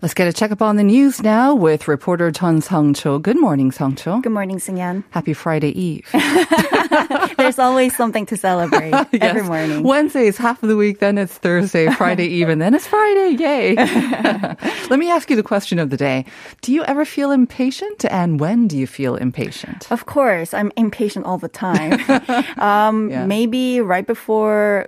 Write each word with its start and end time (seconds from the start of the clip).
Let's 0.00 0.14
get 0.14 0.28
a 0.28 0.32
checkup 0.32 0.62
on 0.62 0.76
the 0.76 0.84
news 0.84 1.24
now 1.24 1.56
with 1.56 1.88
reporter 1.88 2.30
Chun 2.30 2.60
Sung-cho. 2.60 3.18
Good 3.18 3.36
morning, 3.40 3.72
Sung-cho. 3.72 4.20
Good 4.20 4.30
morning, 4.30 4.58
Sungyan. 4.58 5.02
Happy 5.10 5.32
Friday 5.32 5.70
Eve. 5.70 6.06
There's 7.36 7.58
always 7.58 7.96
something 7.96 8.24
to 8.26 8.36
celebrate 8.36 8.92
every 9.20 9.42
morning. 9.42 9.82
Wednesday 9.82 10.28
is 10.28 10.36
half 10.38 10.62
of 10.62 10.68
the 10.68 10.76
week, 10.76 11.00
then 11.00 11.18
it's 11.18 11.34
Thursday, 11.34 11.90
Friday 11.90 12.26
Eve, 12.38 12.48
and 12.48 12.62
then 12.62 12.74
it's 12.74 12.86
Friday. 12.86 13.30
Yay. 13.42 13.74
Let 14.88 15.00
me 15.00 15.10
ask 15.10 15.30
you 15.30 15.34
the 15.36 15.42
question 15.42 15.80
of 15.80 15.90
the 15.90 15.96
day. 15.96 16.24
Do 16.62 16.72
you 16.72 16.84
ever 16.84 17.04
feel 17.04 17.32
impatient? 17.32 18.04
And 18.04 18.38
when 18.38 18.68
do 18.68 18.78
you 18.78 18.86
feel 18.86 19.16
impatient? 19.16 19.90
Of 19.90 20.06
course, 20.06 20.54
I'm 20.54 20.70
impatient 20.76 21.26
all 21.26 21.38
the 21.38 21.48
time. 21.48 21.98
um, 22.58 23.10
Yeah. 23.10 23.26
Maybe 23.26 23.80
right 23.80 24.06
before 24.06 24.86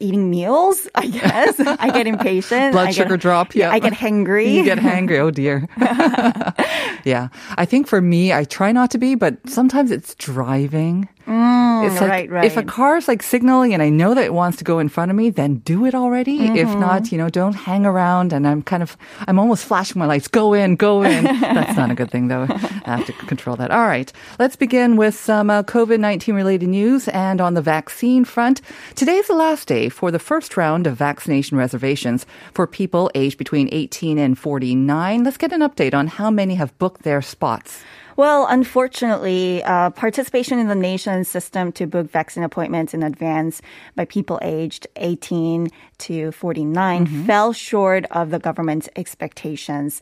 eating 0.00 0.30
meals, 0.30 0.88
I 0.94 1.06
guess. 1.06 1.58
I 1.60 1.90
get 1.90 2.06
impatient. 2.06 2.72
Blood 2.72 2.88
I 2.88 2.90
sugar 2.90 3.10
get, 3.10 3.20
drop, 3.20 3.54
yeah. 3.54 3.70
I 3.70 3.78
get 3.78 3.92
hangry. 3.92 4.52
You 4.52 4.64
get 4.64 4.78
hangry. 4.78 5.18
Oh 5.18 5.30
dear. 5.30 5.68
yeah. 7.04 7.28
I 7.56 7.64
think 7.64 7.86
for 7.86 8.00
me, 8.00 8.32
I 8.32 8.44
try 8.44 8.72
not 8.72 8.90
to 8.92 8.98
be, 8.98 9.14
but 9.14 9.48
sometimes 9.48 9.90
it's 9.90 10.14
driving. 10.14 11.08
It's 11.26 12.00
like, 12.00 12.10
right, 12.10 12.30
right. 12.30 12.44
If 12.44 12.56
a 12.56 12.62
car's 12.62 13.08
like 13.08 13.22
signaling 13.22 13.72
and 13.72 13.82
I 13.82 13.88
know 13.88 14.14
that 14.14 14.24
it 14.24 14.34
wants 14.34 14.58
to 14.58 14.64
go 14.64 14.78
in 14.78 14.88
front 14.88 15.10
of 15.10 15.16
me, 15.16 15.30
then 15.30 15.56
do 15.56 15.86
it 15.86 15.94
already. 15.94 16.46
If 16.58 16.68
Mm-hmm. 16.68 16.80
not, 16.80 17.12
you 17.12 17.18
know, 17.18 17.28
don't 17.28 17.54
hang 17.54 17.86
around. 17.86 18.32
And 18.32 18.46
I'm 18.46 18.62
kind 18.62 18.82
of, 18.82 18.96
I'm 19.26 19.38
almost 19.38 19.64
flashing 19.64 19.98
my 19.98 20.06
lights. 20.06 20.28
Go 20.28 20.52
in, 20.54 20.76
go 20.76 21.02
in. 21.02 21.24
That's 21.40 21.76
not 21.76 21.90
a 21.90 21.94
good 21.94 22.10
thing 22.10 22.28
though. 22.28 22.46
I 22.48 22.96
have 22.96 23.06
to 23.06 23.12
control 23.12 23.56
that. 23.56 23.70
All 23.70 23.86
right. 23.86 24.12
Let's 24.38 24.56
begin 24.56 24.96
with 24.96 25.14
some 25.14 25.50
uh, 25.50 25.62
COVID-19 25.62 26.34
related 26.34 26.68
news 26.68 27.08
and 27.08 27.40
on 27.40 27.54
the 27.54 27.62
vaccine 27.62 28.24
front. 28.24 28.60
Today's 28.94 29.26
the 29.28 29.34
last 29.34 29.68
day 29.68 29.88
for 29.88 30.10
the 30.10 30.18
first 30.18 30.56
round 30.56 30.86
of 30.86 30.96
vaccination 30.96 31.56
reservations 31.56 32.26
for 32.52 32.66
people 32.66 33.10
aged 33.14 33.38
between 33.38 33.68
18 33.72 34.18
and 34.18 34.38
49. 34.38 35.24
Let's 35.24 35.36
get 35.36 35.52
an 35.52 35.60
update 35.60 35.94
on 35.94 36.06
how 36.06 36.30
many 36.30 36.54
have 36.56 36.76
booked 36.78 37.02
their 37.02 37.22
spots. 37.22 37.82
Well, 38.16 38.46
unfortunately, 38.48 39.62
uh, 39.64 39.90
participation 39.90 40.60
in 40.60 40.68
the 40.68 40.76
nation's 40.76 41.26
system 41.28 41.72
to 41.72 41.86
book 41.86 42.08
vaccine 42.10 42.44
appointments 42.44 42.94
in 42.94 43.02
advance 43.02 43.60
by 43.96 44.04
people 44.04 44.38
aged 44.40 44.86
18 44.96 45.68
to 45.98 46.30
49 46.30 47.06
fell 47.26 47.52
short 47.52 48.04
of 48.12 48.30
the 48.30 48.38
government's 48.38 48.88
expectations. 48.94 50.00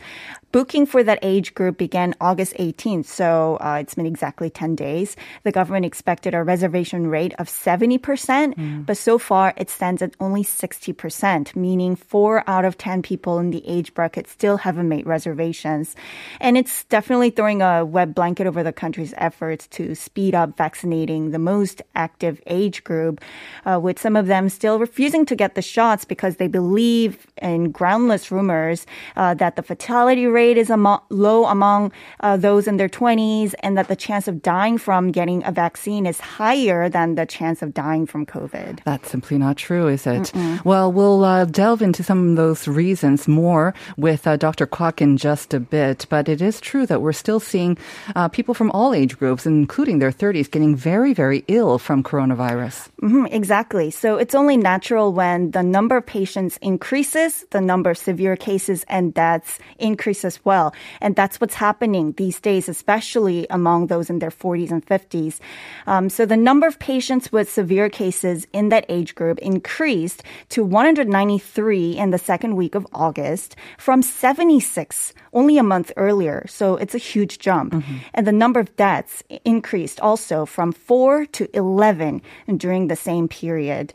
Booking 0.52 0.84
for 0.84 1.02
that 1.02 1.18
age 1.22 1.54
group 1.54 1.78
began 1.78 2.14
August 2.20 2.52
18th, 2.58 3.06
so 3.06 3.56
uh, 3.62 3.78
it's 3.80 3.94
been 3.94 4.04
exactly 4.04 4.50
10 4.50 4.76
days. 4.76 5.16
The 5.44 5.50
government 5.50 5.86
expected 5.86 6.34
a 6.34 6.44
reservation 6.44 7.06
rate 7.06 7.32
of 7.38 7.48
70%, 7.48 8.84
but 8.84 8.98
so 8.98 9.16
far 9.16 9.54
it 9.56 9.70
stands 9.70 10.02
at 10.02 10.14
only 10.20 10.44
60%, 10.44 11.56
meaning 11.56 11.96
four 11.96 12.44
out 12.46 12.66
of 12.66 12.76
10 12.76 13.00
people 13.00 13.38
in 13.38 13.50
the 13.50 13.66
age 13.66 13.94
bracket 13.94 14.28
still 14.28 14.58
haven't 14.58 14.90
made 14.90 15.06
reservations. 15.06 15.96
And 16.38 16.58
it's 16.58 16.84
definitely 16.84 17.30
throwing 17.30 17.62
a 17.62 17.82
wet 17.86 18.14
blanket 18.14 18.46
over 18.46 18.62
the 18.62 18.74
country's 18.74 19.14
efforts 19.16 19.66
to 19.68 19.94
speed 19.94 20.34
up 20.34 20.58
vaccinating 20.58 21.30
the 21.30 21.38
most 21.38 21.80
active 21.94 22.42
age 22.46 22.84
group, 22.84 23.22
uh, 23.64 23.80
with 23.80 23.98
some 23.98 24.16
of 24.16 24.26
them 24.26 24.50
still 24.50 24.78
refusing 24.78 25.24
to 25.24 25.34
get 25.34 25.54
the 25.54 25.62
shots 25.62 26.04
because 26.04 26.36
they 26.36 26.46
believe 26.46 27.26
in 27.40 27.70
groundless 27.70 28.30
rumors 28.30 28.86
uh, 29.16 29.32
that 29.32 29.56
the 29.56 29.62
fatality 29.62 30.26
rate 30.26 30.41
is 30.50 30.70
amo- 30.70 31.02
low 31.10 31.44
among 31.46 31.92
uh, 32.20 32.36
those 32.36 32.66
in 32.66 32.76
their 32.76 32.88
20s 32.88 33.54
and 33.60 33.76
that 33.78 33.88
the 33.88 33.96
chance 33.96 34.26
of 34.28 34.42
dying 34.42 34.78
from 34.78 35.10
getting 35.12 35.44
a 35.44 35.52
vaccine 35.52 36.06
is 36.06 36.20
higher 36.20 36.88
than 36.88 37.14
the 37.14 37.26
chance 37.26 37.62
of 37.62 37.72
dying 37.74 38.06
from 38.06 38.26
COVID. 38.26 38.80
That's 38.84 39.10
simply 39.10 39.38
not 39.38 39.56
true, 39.56 39.88
is 39.88 40.06
it? 40.06 40.32
Well, 40.64 40.90
we'll 40.92 41.24
uh, 41.24 41.44
delve 41.44 41.82
into 41.82 42.02
some 42.02 42.30
of 42.30 42.36
those 42.36 42.66
reasons 42.68 43.28
more 43.28 43.74
with 43.96 44.26
uh, 44.26 44.36
Dr. 44.36 44.66
Kwak 44.66 45.00
in 45.00 45.16
just 45.16 45.54
a 45.54 45.60
bit. 45.60 46.06
But 46.08 46.28
it 46.28 46.40
is 46.42 46.60
true 46.60 46.86
that 46.86 47.00
we're 47.02 47.12
still 47.12 47.40
seeing 47.40 47.78
uh, 48.16 48.28
people 48.28 48.54
from 48.54 48.70
all 48.72 48.94
age 48.94 49.18
groups, 49.18 49.46
including 49.46 49.98
their 49.98 50.12
30s, 50.12 50.50
getting 50.50 50.74
very, 50.74 51.12
very 51.14 51.44
ill 51.48 51.78
from 51.78 52.02
coronavirus. 52.02 52.88
Mhm, 53.02 53.28
exactly. 53.32 53.90
So 53.90 54.16
it's 54.16 54.34
only 54.34 54.56
natural 54.56 55.12
when 55.12 55.50
the 55.52 55.62
number 55.62 55.96
of 55.96 56.06
patients 56.06 56.58
increases, 56.62 57.44
the 57.50 57.60
number 57.60 57.90
of 57.90 57.98
severe 57.98 58.36
cases 58.36 58.84
and 58.88 59.12
deaths 59.14 59.58
increase 59.78 60.24
as 60.32 60.44
well. 60.44 60.72
And 61.00 61.14
that's 61.14 61.40
what's 61.40 61.54
happening 61.54 62.12
these 62.12 62.40
days, 62.40 62.68
especially 62.68 63.46
among 63.50 63.86
those 63.86 64.08
in 64.08 64.18
their 64.18 64.30
40s 64.30 64.70
and 64.70 64.84
50s. 64.84 65.40
Um, 65.86 66.08
so 66.08 66.24
the 66.26 66.36
number 66.36 66.66
of 66.66 66.78
patients 66.78 67.30
with 67.32 67.50
severe 67.50 67.88
cases 67.88 68.46
in 68.52 68.70
that 68.70 68.86
age 68.88 69.14
group 69.14 69.38
increased 69.40 70.22
to 70.50 70.64
193 70.64 71.98
in 71.98 72.10
the 72.10 72.18
second 72.18 72.56
week 72.56 72.74
of 72.74 72.86
August 72.92 73.56
from 73.78 74.02
76 74.02 75.12
only 75.32 75.58
a 75.58 75.62
month 75.62 75.92
earlier. 75.96 76.44
So 76.48 76.76
it's 76.76 76.94
a 76.94 76.98
huge 76.98 77.38
jump. 77.38 77.72
And 78.14 78.26
the 78.26 78.32
number 78.32 78.60
of 78.60 78.74
deaths 78.76 79.22
increased 79.44 80.00
also 80.00 80.46
from 80.46 80.72
4 80.72 81.26
to 81.26 81.48
11 81.56 82.22
during 82.56 82.88
the 82.88 82.96
same 82.96 83.28
period. 83.28 83.92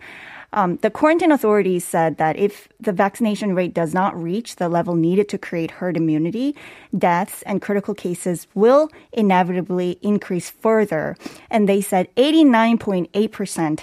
Um, 0.54 0.78
the 0.78 0.90
quarantine 0.90 1.32
authorities 1.32 1.84
said 1.84 2.18
that 2.18 2.38
if 2.38 2.70
the 2.80 2.94
vaccination 2.94 3.54
rate 3.54 3.74
does 3.74 3.94
not 3.94 4.20
reach 4.22 4.56
the 4.56 4.70
level 4.70 4.96
needed 4.96 5.28
to 5.30 5.38
create 5.38 5.72
herd 5.72 5.98
immunity, 5.98 6.56
deaths 6.98 7.42
and 7.44 7.62
critical 7.62 7.94
cases 7.94 8.48
will 8.54 8.90
inevitably 9.12 10.00
increase 10.02 10.50
further. 10.50 11.18
And 11.50 11.68
they 11.68 11.82
said 11.82 12.14
89.8% 12.16 13.82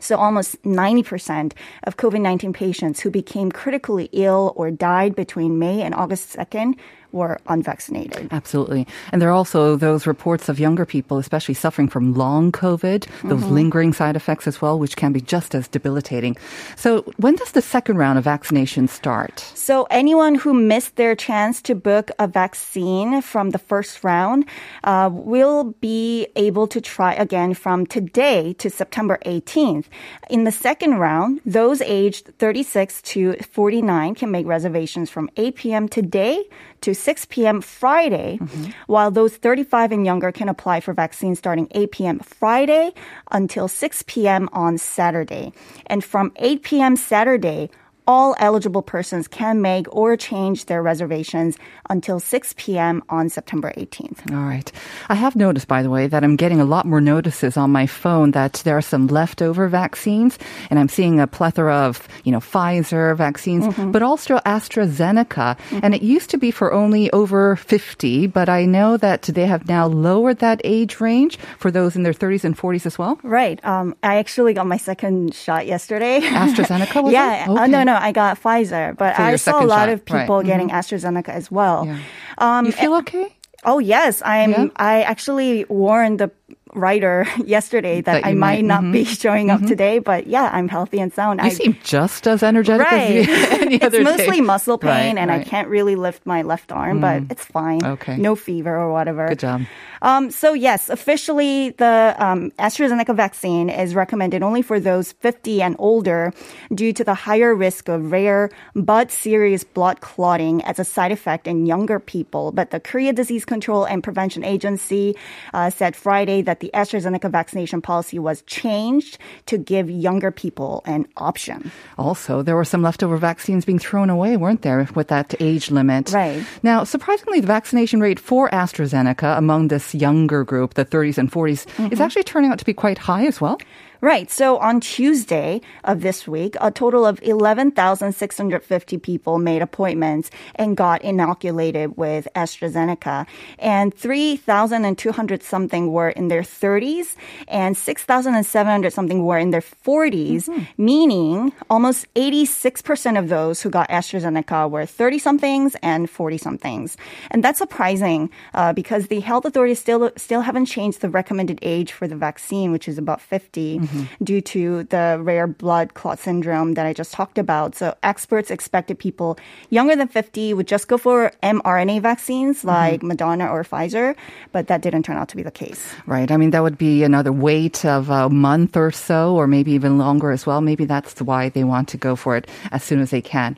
so 0.00 0.16
almost 0.16 0.62
90% 0.62 1.52
of 1.84 1.96
COVID-19 1.96 2.54
patients 2.54 3.00
who 3.00 3.10
became 3.10 3.50
critically 3.50 4.08
ill 4.12 4.52
or 4.56 4.70
died 4.70 5.16
between 5.16 5.58
May 5.58 5.82
and 5.82 5.94
August 5.94 6.36
2nd 6.36 6.74
were 7.12 7.38
unvaccinated. 7.46 8.28
Absolutely. 8.30 8.86
And 9.12 9.22
there 9.22 9.28
are 9.28 9.32
also 9.32 9.76
those 9.76 10.06
reports 10.06 10.48
of 10.48 10.60
younger 10.60 10.84
people, 10.84 11.18
especially 11.18 11.54
suffering 11.54 11.88
from 11.88 12.14
long 12.14 12.52
COVID, 12.52 13.06
those 13.24 13.44
lingering 13.44 13.92
side 13.92 14.16
effects 14.16 14.46
as 14.46 14.60
well, 14.60 14.78
which 14.78 14.96
can 14.96 15.12
be 15.12 15.20
just 15.20 15.54
as 15.54 15.68
debilitating. 15.68 16.36
So 16.76 17.02
when 17.16 17.36
does 17.36 17.52
the 17.52 17.62
second 17.62 17.96
round 17.96 18.18
of 18.18 18.24
vaccination 18.24 18.88
start? 18.88 19.40
So 19.40 19.86
anyone 19.90 20.34
who 20.34 20.52
missed 20.52 20.96
their 20.96 21.14
chance 21.14 21.62
to 21.62 21.74
book 21.74 22.10
a 22.18 22.26
vaccine 22.26 23.22
from 23.22 23.50
the 23.50 23.58
first 23.58 24.04
round 24.04 24.44
uh, 24.84 25.10
will 25.12 25.74
be 25.80 26.26
able 26.36 26.66
to 26.68 26.80
try 26.80 27.14
again 27.14 27.54
from 27.54 27.86
today 27.86 28.52
to 28.54 28.70
September 28.70 29.18
18th. 29.24 29.86
In 30.30 30.44
the 30.44 30.52
second 30.52 30.98
round, 30.98 31.40
those 31.46 31.80
aged 31.80 32.32
36 32.38 33.02
to 33.02 33.34
49 33.34 34.14
can 34.14 34.30
make 34.30 34.46
reservations 34.46 35.10
from 35.10 35.30
8 35.36 35.54
p.m. 35.56 35.88
today 35.88 36.44
to 36.82 36.94
6 36.94 37.26
p.m. 37.26 37.60
Friday, 37.60 38.38
mm-hmm. 38.40 38.70
while 38.86 39.10
those 39.10 39.36
35 39.36 39.92
and 39.92 40.06
younger 40.06 40.32
can 40.32 40.48
apply 40.48 40.80
for 40.80 40.92
vaccines 40.92 41.38
starting 41.38 41.68
8 41.72 41.92
p.m. 41.92 42.18
Friday 42.20 42.92
until 43.30 43.68
6 43.68 44.04
p.m. 44.06 44.48
on 44.52 44.78
Saturday. 44.78 45.52
And 45.86 46.04
from 46.04 46.32
8 46.36 46.62
p.m. 46.62 46.96
Saturday, 46.96 47.70
all 48.08 48.34
eligible 48.40 48.80
persons 48.80 49.28
can 49.28 49.60
make 49.60 49.86
or 49.94 50.16
change 50.16 50.64
their 50.64 50.82
reservations 50.82 51.58
until 51.90 52.18
6 52.18 52.54
p.m. 52.56 53.02
on 53.10 53.28
September 53.28 53.70
18th. 53.76 54.32
All 54.32 54.48
right. 54.48 54.72
I 55.10 55.14
have 55.14 55.36
noticed, 55.36 55.68
by 55.68 55.82
the 55.82 55.90
way, 55.90 56.06
that 56.08 56.24
I'm 56.24 56.36
getting 56.36 56.58
a 56.60 56.64
lot 56.64 56.86
more 56.86 57.02
notices 57.02 57.56
on 57.58 57.70
my 57.70 57.86
phone 57.86 58.30
that 58.32 58.54
there 58.64 58.76
are 58.78 58.82
some 58.82 59.06
leftover 59.08 59.68
vaccines, 59.68 60.38
and 60.70 60.78
I'm 60.80 60.88
seeing 60.88 61.20
a 61.20 61.26
plethora 61.26 61.74
of, 61.86 62.08
you 62.24 62.32
know, 62.32 62.40
Pfizer 62.40 63.14
vaccines, 63.16 63.66
Mm-hmm. 63.68 63.92
but 63.92 64.02
also 64.02 64.38
AstraZeneca. 64.38 65.58
And 65.82 65.94
it 65.94 66.02
used 66.02 66.30
to 66.30 66.38
be 66.38 66.50
for 66.50 66.72
only 66.72 67.10
over 67.12 67.56
50, 67.56 68.26
but 68.28 68.48
I 68.48 68.64
know 68.64 68.96
that 68.96 69.22
they 69.22 69.46
have 69.46 69.68
now 69.68 69.86
lowered 69.86 70.38
that 70.38 70.60
age 70.64 71.00
range 71.00 71.36
for 71.58 71.70
those 71.70 71.96
in 71.96 72.02
their 72.04 72.14
30s 72.14 72.44
and 72.44 72.56
40s 72.56 72.86
as 72.86 72.98
well. 72.98 73.18
Right. 73.22 73.62
Um, 73.64 73.94
I 74.02 74.16
actually 74.16 74.54
got 74.54 74.66
my 74.66 74.78
second 74.78 75.34
shot 75.34 75.66
yesterday. 75.66 76.20
AstraZeneca, 76.20 77.02
was 77.02 77.12
yeah. 77.18 77.44
it? 77.44 77.48
Uh, 77.48 77.58
Okay. 77.68 77.70
no, 77.72 77.82
no, 77.98 78.06
I 78.06 78.12
got 78.12 78.40
Pfizer, 78.40 78.96
but 78.96 79.16
For 79.16 79.22
I 79.22 79.36
saw 79.36 79.62
a 79.62 79.66
lot 79.66 79.86
shot, 79.86 79.88
of 79.90 80.04
people 80.04 80.36
right. 80.38 80.46
getting 80.46 80.70
AstraZeneca 80.70 81.28
as 81.28 81.50
well. 81.50 81.86
Yeah. 81.86 81.98
Um, 82.38 82.66
You 82.66 82.72
feel 82.72 82.94
okay? 82.96 83.34
Oh 83.64 83.78
yes, 83.78 84.22
I'm. 84.24 84.50
Yeah? 84.50 84.66
I 84.76 85.02
actually 85.02 85.64
warned 85.68 86.20
the 86.20 86.30
writer 86.74 87.26
yesterday 87.44 88.00
that, 88.00 88.12
That 88.22 88.26
I 88.26 88.34
might, 88.34 88.64
might- 88.64 88.82
not 88.82 88.92
be 88.92 89.04
showing 89.24 89.50
up 89.50 89.62
today, 89.66 89.98
but 89.98 90.26
yeah, 90.26 90.50
I'm 90.52 90.68
healthy 90.68 91.00
and 91.00 91.12
sound. 91.12 91.40
You 91.40 91.46
I, 91.46 91.50
seem 91.50 91.76
just 91.82 92.26
as 92.26 92.42
energetic 92.42 92.86
right. 92.90 93.28
as 93.28 93.28
you, 93.28 93.60
any 93.60 93.76
it's 93.76 93.98
mostly 94.00 94.36
day. 94.38 94.40
muscle 94.40 94.78
pain, 94.78 94.90
Right, 95.16 95.18
and 95.18 95.30
I 95.30 95.44
can't 95.44 95.68
really 95.68 95.96
lift 95.96 96.26
my 96.26 96.42
left 96.42 96.72
arm, 96.72 97.00
but 97.00 97.22
it's 97.30 97.44
fine. 97.44 97.84
Okay. 97.84 98.16
No 98.16 98.34
fever 98.36 98.74
or 98.76 98.92
whatever. 98.92 99.28
Good 99.28 99.38
job. 99.38 99.62
Um, 100.00 100.30
so 100.30 100.52
yes, 100.54 100.88
officially 100.90 101.70
the 101.70 102.14
um, 102.18 102.52
AstraZeneca 102.58 103.16
vaccine 103.16 103.68
is 103.68 103.94
recommended 103.96 104.42
only 104.44 104.62
for 104.62 104.78
those 104.78 105.12
50 105.12 105.60
and 105.62 105.74
older 105.78 106.32
due 106.72 106.92
to 106.92 107.02
the 107.02 107.14
higher 107.14 107.52
risk 107.54 107.88
of 107.88 108.12
rare 108.12 108.50
but 108.76 109.10
serious 109.10 109.64
blood 109.64 110.00
clotting 110.00 110.62
as 110.62 110.78
a 110.78 110.84
side 110.84 111.10
effect 111.10 111.48
in 111.48 111.66
younger 111.66 111.98
people. 111.98 112.52
But 112.52 112.70
the 112.70 112.78
Korea 112.78 113.12
Disease 113.12 113.44
Control 113.44 113.84
and 113.84 114.02
Prevention 114.04 114.44
Agency 114.44 115.16
uh, 115.52 115.70
said 115.70 115.96
Friday 115.96 116.42
that 116.42 116.57
the 116.60 116.70
AstraZeneca 116.74 117.30
vaccination 117.30 117.80
policy 117.80 118.18
was 118.18 118.42
changed 118.42 119.18
to 119.46 119.58
give 119.58 119.90
younger 119.90 120.30
people 120.30 120.82
an 120.86 121.06
option. 121.16 121.70
Also, 121.96 122.42
there 122.42 122.56
were 122.56 122.64
some 122.64 122.82
leftover 122.82 123.16
vaccines 123.16 123.64
being 123.64 123.78
thrown 123.78 124.10
away, 124.10 124.36
weren't 124.36 124.62
there, 124.62 124.88
with 124.94 125.08
that 125.08 125.34
age 125.40 125.70
limit? 125.70 126.12
Right. 126.12 126.44
Now, 126.62 126.84
surprisingly, 126.84 127.40
the 127.40 127.46
vaccination 127.46 128.00
rate 128.00 128.18
for 128.20 128.48
AstraZeneca 128.50 129.36
among 129.38 129.68
this 129.68 129.94
younger 129.94 130.44
group, 130.44 130.74
the 130.74 130.84
30s 130.84 131.18
and 131.18 131.30
40s, 131.30 131.66
Mm-hmm. 131.78 131.92
is 131.92 132.00
actually 132.00 132.22
turning 132.24 132.50
out 132.50 132.58
to 132.58 132.64
be 132.64 132.74
quite 132.74 132.98
high 132.98 133.26
as 133.26 133.40
well. 133.40 133.58
Right. 134.00 134.30
So 134.30 134.58
on 134.58 134.78
Tuesday 134.78 135.60
of 135.82 136.02
this 136.02 136.28
week, 136.28 136.54
a 136.60 136.70
total 136.70 137.04
of 137.04 137.20
11,650 137.20 138.98
people 138.98 139.38
made 139.38 139.60
appointments 139.60 140.30
and 140.54 140.76
got 140.76 141.02
inoculated 141.02 141.96
with 141.96 142.28
AstraZeneca. 142.36 143.26
And 143.58 143.92
3,200 143.92 145.42
something 145.42 145.92
were 145.92 146.10
in 146.10 146.28
their 146.28 146.42
30s 146.42 147.16
and 147.48 147.76
6,700 147.76 148.92
something 148.92 149.24
were 149.24 149.38
in 149.38 149.50
their 149.50 149.62
40s, 149.62 150.48
meaning 150.76 151.52
almost 151.68 152.06
86% 152.14 153.18
of 153.18 153.28
those 153.28 153.62
who 153.62 153.68
got 153.68 153.88
AstraZeneca 153.88 154.70
were 154.70 154.86
30 154.86 155.18
somethings 155.18 155.76
and 155.82 156.08
40 156.08 156.38
somethings. 156.38 156.96
And 157.32 157.42
that's 157.42 157.58
surprising 157.58 158.30
uh, 158.54 158.72
because 158.72 159.08
the 159.08 159.18
health 159.18 159.44
authorities 159.44 159.80
still, 159.80 160.12
still 160.16 160.42
haven't 160.42 160.66
changed 160.66 161.00
the 161.00 161.10
recommended 161.10 161.58
age 161.62 161.90
for 161.90 162.06
the 162.06 162.14
vaccine, 162.14 162.70
which 162.70 162.86
is 162.86 162.96
about 162.96 163.20
50 163.20 163.87
due 164.22 164.40
to 164.40 164.84
the 164.84 165.18
rare 165.20 165.46
blood 165.46 165.94
clot 165.94 166.18
syndrome 166.18 166.74
that 166.74 166.86
I 166.86 166.92
just 166.92 167.12
talked 167.12 167.38
about. 167.38 167.74
So 167.74 167.94
experts 168.02 168.50
expected 168.50 168.98
people 168.98 169.38
younger 169.70 169.96
than 169.96 170.08
50 170.08 170.54
would 170.54 170.66
just 170.66 170.88
go 170.88 170.98
for 170.98 171.32
mRNA 171.42 172.02
vaccines 172.02 172.64
like 172.64 173.00
Moderna 173.00 173.50
or 173.50 173.64
Pfizer, 173.64 174.16
but 174.52 174.66
that 174.68 174.82
didn't 174.82 175.02
turn 175.04 175.16
out 175.16 175.28
to 175.28 175.36
be 175.36 175.42
the 175.42 175.50
case. 175.50 175.94
Right. 176.06 176.30
I 176.30 176.36
mean, 176.36 176.50
that 176.50 176.62
would 176.62 176.78
be 176.78 177.02
another 177.02 177.32
wait 177.32 177.84
of 177.84 178.10
a 178.10 178.28
month 178.28 178.76
or 178.76 178.90
so, 178.90 179.34
or 179.34 179.46
maybe 179.46 179.72
even 179.72 179.98
longer 179.98 180.30
as 180.30 180.46
well. 180.46 180.60
Maybe 180.60 180.84
that's 180.84 181.20
why 181.20 181.48
they 181.48 181.64
want 181.64 181.88
to 181.88 181.96
go 181.96 182.16
for 182.16 182.36
it 182.36 182.46
as 182.72 182.82
soon 182.82 183.00
as 183.00 183.10
they 183.10 183.22
can. 183.22 183.56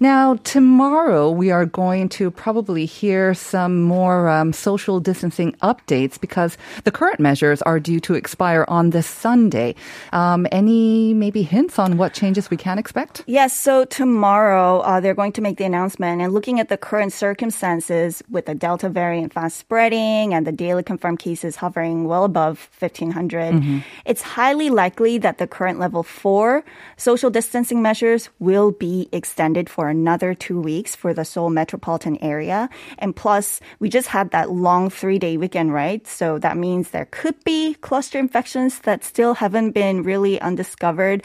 Now, 0.00 0.36
tomorrow 0.44 1.30
we 1.30 1.50
are 1.50 1.66
going 1.66 2.08
to 2.10 2.30
probably 2.30 2.86
hear 2.86 3.34
some 3.34 3.82
more 3.82 4.28
um, 4.28 4.52
social 4.52 5.00
distancing 5.00 5.52
updates 5.62 6.20
because 6.20 6.56
the 6.84 6.90
current 6.90 7.20
measures 7.20 7.62
are 7.62 7.80
due 7.80 8.00
to 8.00 8.14
expire 8.14 8.64
on 8.68 8.90
this 8.90 9.06
Sunday. 9.06 9.71
Um, 10.12 10.46
any 10.52 11.14
maybe 11.14 11.42
hints 11.42 11.78
on 11.78 11.96
what 11.96 12.14
changes 12.14 12.50
we 12.50 12.56
can 12.56 12.78
expect? 12.78 13.24
Yes, 13.26 13.56
so 13.56 13.84
tomorrow 13.84 14.80
uh, 14.80 15.00
they're 15.00 15.14
going 15.14 15.32
to 15.32 15.40
make 15.40 15.56
the 15.56 15.64
announcement 15.64 16.20
and 16.22 16.32
looking 16.32 16.60
at 16.60 16.68
the 16.68 16.76
current 16.76 17.12
circumstances 17.12 18.22
with 18.30 18.46
the 18.46 18.54
Delta 18.54 18.88
variant 18.88 19.32
fast 19.32 19.56
spreading 19.56 20.34
and 20.34 20.46
the 20.46 20.52
daily 20.52 20.82
confirmed 20.82 21.18
cases 21.18 21.56
hovering 21.56 22.06
well 22.06 22.24
above 22.24 22.68
1,500, 22.78 23.82
it's 24.04 24.22
highly 24.22 24.70
likely 24.70 25.18
that 25.18 25.38
the 25.38 25.46
current 25.46 25.78
level 25.78 26.02
four 26.02 26.64
social 26.96 27.30
distancing 27.30 27.82
measures 27.82 28.28
will 28.38 28.70
be 28.70 29.08
extended 29.12 29.68
for 29.68 29.88
another 29.88 30.34
two 30.34 30.60
weeks 30.60 30.94
for 30.94 31.14
the 31.14 31.24
Seoul 31.24 31.50
metropolitan 31.50 32.18
area. 32.22 32.68
And 32.98 33.14
plus, 33.14 33.60
we 33.78 33.88
just 33.88 34.08
had 34.08 34.30
that 34.30 34.50
long 34.50 34.90
three 34.90 35.18
day 35.18 35.36
weekend, 35.36 35.72
right? 35.72 36.06
So 36.06 36.38
that 36.38 36.56
means 36.56 36.90
there 36.90 37.08
could 37.10 37.42
be 37.44 37.74
cluster 37.74 38.18
infections 38.18 38.80
that 38.80 39.04
still 39.04 39.34
haven't 39.34 39.61
been 39.70 40.02
really 40.02 40.40
undiscovered. 40.40 41.22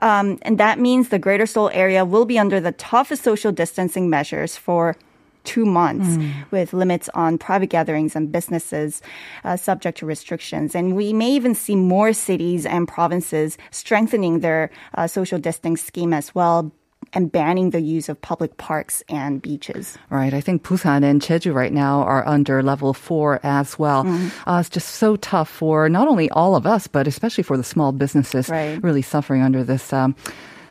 Um, 0.00 0.38
and 0.42 0.58
that 0.58 0.78
means 0.78 1.08
the 1.08 1.18
greater 1.18 1.46
Seoul 1.46 1.70
area 1.72 2.04
will 2.04 2.24
be 2.24 2.38
under 2.38 2.60
the 2.60 2.72
toughest 2.72 3.22
social 3.22 3.52
distancing 3.52 4.10
measures 4.10 4.56
for 4.56 4.96
two 5.44 5.64
months 5.64 6.16
with 6.50 6.72
limits 6.72 7.08
on 7.14 7.38
private 7.38 7.70
gatherings 7.70 8.16
and 8.16 8.32
businesses 8.32 9.00
uh, 9.44 9.56
subject 9.56 9.98
to 9.98 10.06
restrictions. 10.06 10.74
And 10.74 10.96
we 10.96 11.12
may 11.12 11.30
even 11.30 11.54
see 11.54 11.76
more 11.76 12.12
cities 12.12 12.66
and 12.66 12.86
provinces 12.86 13.56
strengthening 13.70 14.40
their 14.40 14.70
uh, 14.94 15.06
social 15.06 15.38
distancing 15.38 15.76
scheme 15.76 16.12
as 16.12 16.34
well 16.34 16.72
and 17.12 17.30
banning 17.32 17.70
the 17.70 17.80
use 17.80 18.08
of 18.08 18.20
public 18.20 18.56
parks 18.56 19.02
and 19.08 19.40
beaches. 19.40 19.96
Right. 20.10 20.34
I 20.34 20.40
think 20.40 20.62
Busan 20.62 21.02
and 21.04 21.20
Jeju 21.22 21.54
right 21.54 21.72
now 21.72 22.02
are 22.02 22.26
under 22.26 22.62
level 22.62 22.92
four 22.94 23.40
as 23.42 23.78
well. 23.78 24.04
Mm-hmm. 24.04 24.48
Uh, 24.48 24.60
it's 24.60 24.68
just 24.68 24.96
so 24.96 25.16
tough 25.16 25.48
for 25.48 25.88
not 25.88 26.08
only 26.08 26.28
all 26.30 26.56
of 26.56 26.66
us, 26.66 26.86
but 26.86 27.06
especially 27.06 27.44
for 27.44 27.56
the 27.56 27.64
small 27.64 27.92
businesses 27.92 28.48
Right. 28.48 28.82
really 28.82 29.02
suffering 29.02 29.42
under 29.42 29.64
this. 29.64 29.92
Um, 29.92 30.14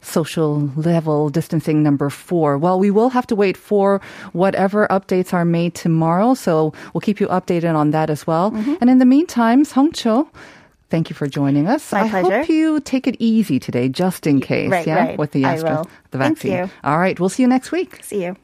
Social 0.02 0.70
level 0.76 1.32
distancing 1.32 1.82
number 1.82 2.12
four. 2.12 2.60
Well, 2.60 2.78
we 2.78 2.92
will 2.92 3.10
have 3.10 3.26
to 3.26 3.36
wait 3.36 3.58
for 3.58 4.02
whatever 4.34 4.86
updates 4.92 5.34
are 5.34 5.46
made 5.46 5.74
tomorrow. 5.74 6.36
So 6.36 6.74
we'll 6.94 7.02
keep 7.02 7.20
you 7.20 7.26
updated 7.26 7.74
on 7.74 7.90
that 7.90 8.12
as 8.12 8.28
well. 8.28 8.52
Mm-hmm. 8.52 8.76
And 8.82 8.90
in 8.92 9.00
the 9.00 9.06
meantime, 9.06 9.66
Song 9.66 9.92
Cho, 9.94 10.30
thank 10.90 11.10
you 11.10 11.16
for 11.16 11.28
joining 11.28 11.68
us. 11.68 11.92
My 11.92 12.02
I 12.02 12.10
pleasure. 12.10 12.40
hope 12.40 12.50
you 12.50 12.80
take 12.80 13.08
it 13.08 13.16
easy 13.20 13.60
today, 13.60 13.90
just 13.90 14.28
in 14.28 14.42
case. 14.42 14.70
right, 14.72 14.86
yeah, 14.88 14.96
right. 14.96 15.18
with 15.20 15.32
the 15.32 15.46
I 15.46 15.54
Astra, 15.54 15.70
will. 15.78 15.90
the 16.12 16.18
Thank 16.18 16.38
vaccine. 16.38 16.52
you. 16.54 16.70
All 16.84 16.98
right, 17.00 17.20
we'll 17.20 17.30
see 17.30 17.44
you 17.44 17.50
next 17.50 17.72
week. 17.72 18.00
See 18.04 18.24
you. 18.24 18.36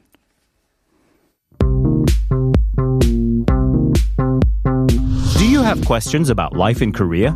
Do 5.37 5.47
you 5.47 5.61
have 5.63 5.83
questions 5.85 6.29
about 6.29 6.55
life 6.55 6.81
in 6.81 6.91
Korea? 6.91 7.35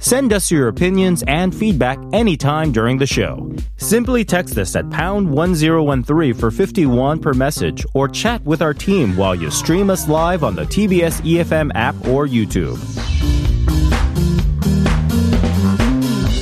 Send 0.00 0.32
us 0.32 0.50
your 0.50 0.68
opinions 0.68 1.22
and 1.26 1.54
feedback 1.54 1.98
anytime 2.12 2.72
during 2.72 2.98
the 2.98 3.06
show. 3.06 3.54
Simply 3.76 4.24
text 4.24 4.58
us 4.58 4.74
at 4.76 4.88
pound 4.90 5.30
1013 5.30 6.34
for 6.34 6.50
51 6.50 7.20
per 7.20 7.32
message 7.32 7.84
or 7.94 8.08
chat 8.08 8.42
with 8.44 8.60
our 8.62 8.74
team 8.74 9.16
while 9.16 9.34
you 9.34 9.50
stream 9.50 9.90
us 9.90 10.08
live 10.08 10.42
on 10.44 10.54
the 10.54 10.64
TBS 10.64 11.20
EFM 11.22 11.70
app 11.74 11.94
or 12.08 12.26
YouTube. 12.26 12.78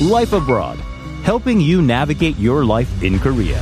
Life 0.01 0.33
Abroad, 0.33 0.79
helping 1.23 1.61
you 1.61 1.81
navigate 1.81 2.37
your 2.37 2.65
life 2.65 3.03
in 3.03 3.19
Korea. 3.19 3.61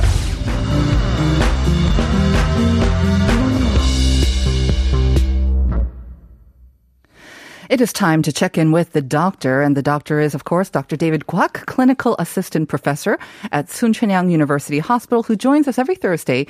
It 7.68 7.80
is 7.80 7.90
time 7.90 8.20
to 8.22 8.32
check 8.32 8.58
in 8.58 8.70
with 8.70 8.92
the 8.92 9.00
doctor, 9.00 9.62
and 9.62 9.74
the 9.74 9.82
doctor 9.82 10.20
is, 10.20 10.34
of 10.34 10.44
course, 10.44 10.68
Dr. 10.68 10.94
David 10.94 11.26
Kwak, 11.26 11.64
clinical 11.64 12.16
assistant 12.18 12.68
professor 12.68 13.18
at 13.50 13.68
Soonchunhyang 13.68 14.30
University 14.30 14.78
Hospital, 14.78 15.22
who 15.22 15.36
joins 15.36 15.66
us 15.66 15.78
every 15.78 15.94
Thursday 15.94 16.46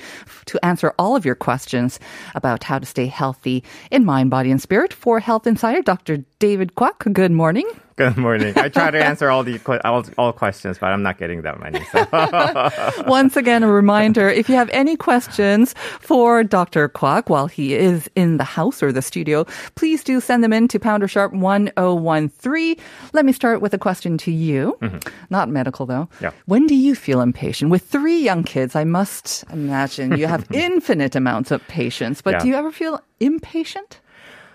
to 0.46 0.64
answer 0.64 0.92
all 0.98 1.14
of 1.14 1.24
your 1.24 1.36
questions 1.36 2.00
about 2.34 2.64
how 2.64 2.80
to 2.80 2.86
stay 2.86 3.06
healthy 3.06 3.62
in 3.92 4.04
mind, 4.04 4.30
body, 4.30 4.50
and 4.50 4.60
spirit. 4.60 4.92
For 4.92 5.20
Health 5.20 5.46
Insider, 5.46 5.82
Dr. 5.82 6.24
David 6.42 6.74
Kwak, 6.74 7.04
good 7.12 7.30
morning. 7.30 7.68
Good 7.94 8.16
morning. 8.16 8.52
I 8.56 8.68
try 8.68 8.90
to 8.90 8.98
answer 9.10 9.30
all 9.30 9.44
the 9.44 9.60
all, 9.84 10.04
all 10.18 10.32
questions, 10.32 10.76
but 10.76 10.86
I'm 10.88 11.04
not 11.04 11.16
getting 11.16 11.42
that 11.42 11.60
many. 11.60 11.84
So. 11.92 13.04
Once 13.06 13.36
again, 13.36 13.62
a 13.62 13.70
reminder 13.70 14.28
if 14.28 14.48
you 14.48 14.56
have 14.56 14.68
any 14.70 14.96
questions 14.96 15.72
for 16.00 16.42
Dr. 16.42 16.88
Kwak 16.88 17.30
while 17.30 17.46
he 17.46 17.74
is 17.76 18.10
in 18.16 18.38
the 18.38 18.44
house 18.58 18.82
or 18.82 18.90
the 18.90 19.02
studio, 19.02 19.46
please 19.76 20.02
do 20.02 20.20
send 20.20 20.42
them 20.42 20.52
in 20.52 20.66
to 20.66 20.80
Pounder 20.80 21.06
Sharp 21.06 21.32
1013. 21.32 22.76
Let 23.12 23.24
me 23.24 23.32
start 23.32 23.60
with 23.60 23.72
a 23.72 23.78
question 23.78 24.18
to 24.18 24.32
you. 24.32 24.76
Not 25.30 25.48
medical, 25.48 25.86
though. 25.86 26.08
Mm-hmm. 26.14 26.24
Yeah. 26.24 26.30
When 26.46 26.66
do 26.66 26.74
you 26.74 26.96
feel 26.96 27.20
impatient? 27.20 27.70
With 27.70 27.84
three 27.84 28.18
young 28.18 28.42
kids, 28.42 28.74
I 28.74 28.82
must 28.82 29.44
imagine 29.52 30.18
you 30.18 30.26
have 30.26 30.44
infinite 30.52 31.14
amounts 31.14 31.52
of 31.52 31.64
patience, 31.68 32.20
but 32.20 32.32
Yeah. 32.32 32.40
do 32.40 32.48
you 32.48 32.56
ever 32.56 32.72
feel 32.72 33.00
impatient? 33.20 34.00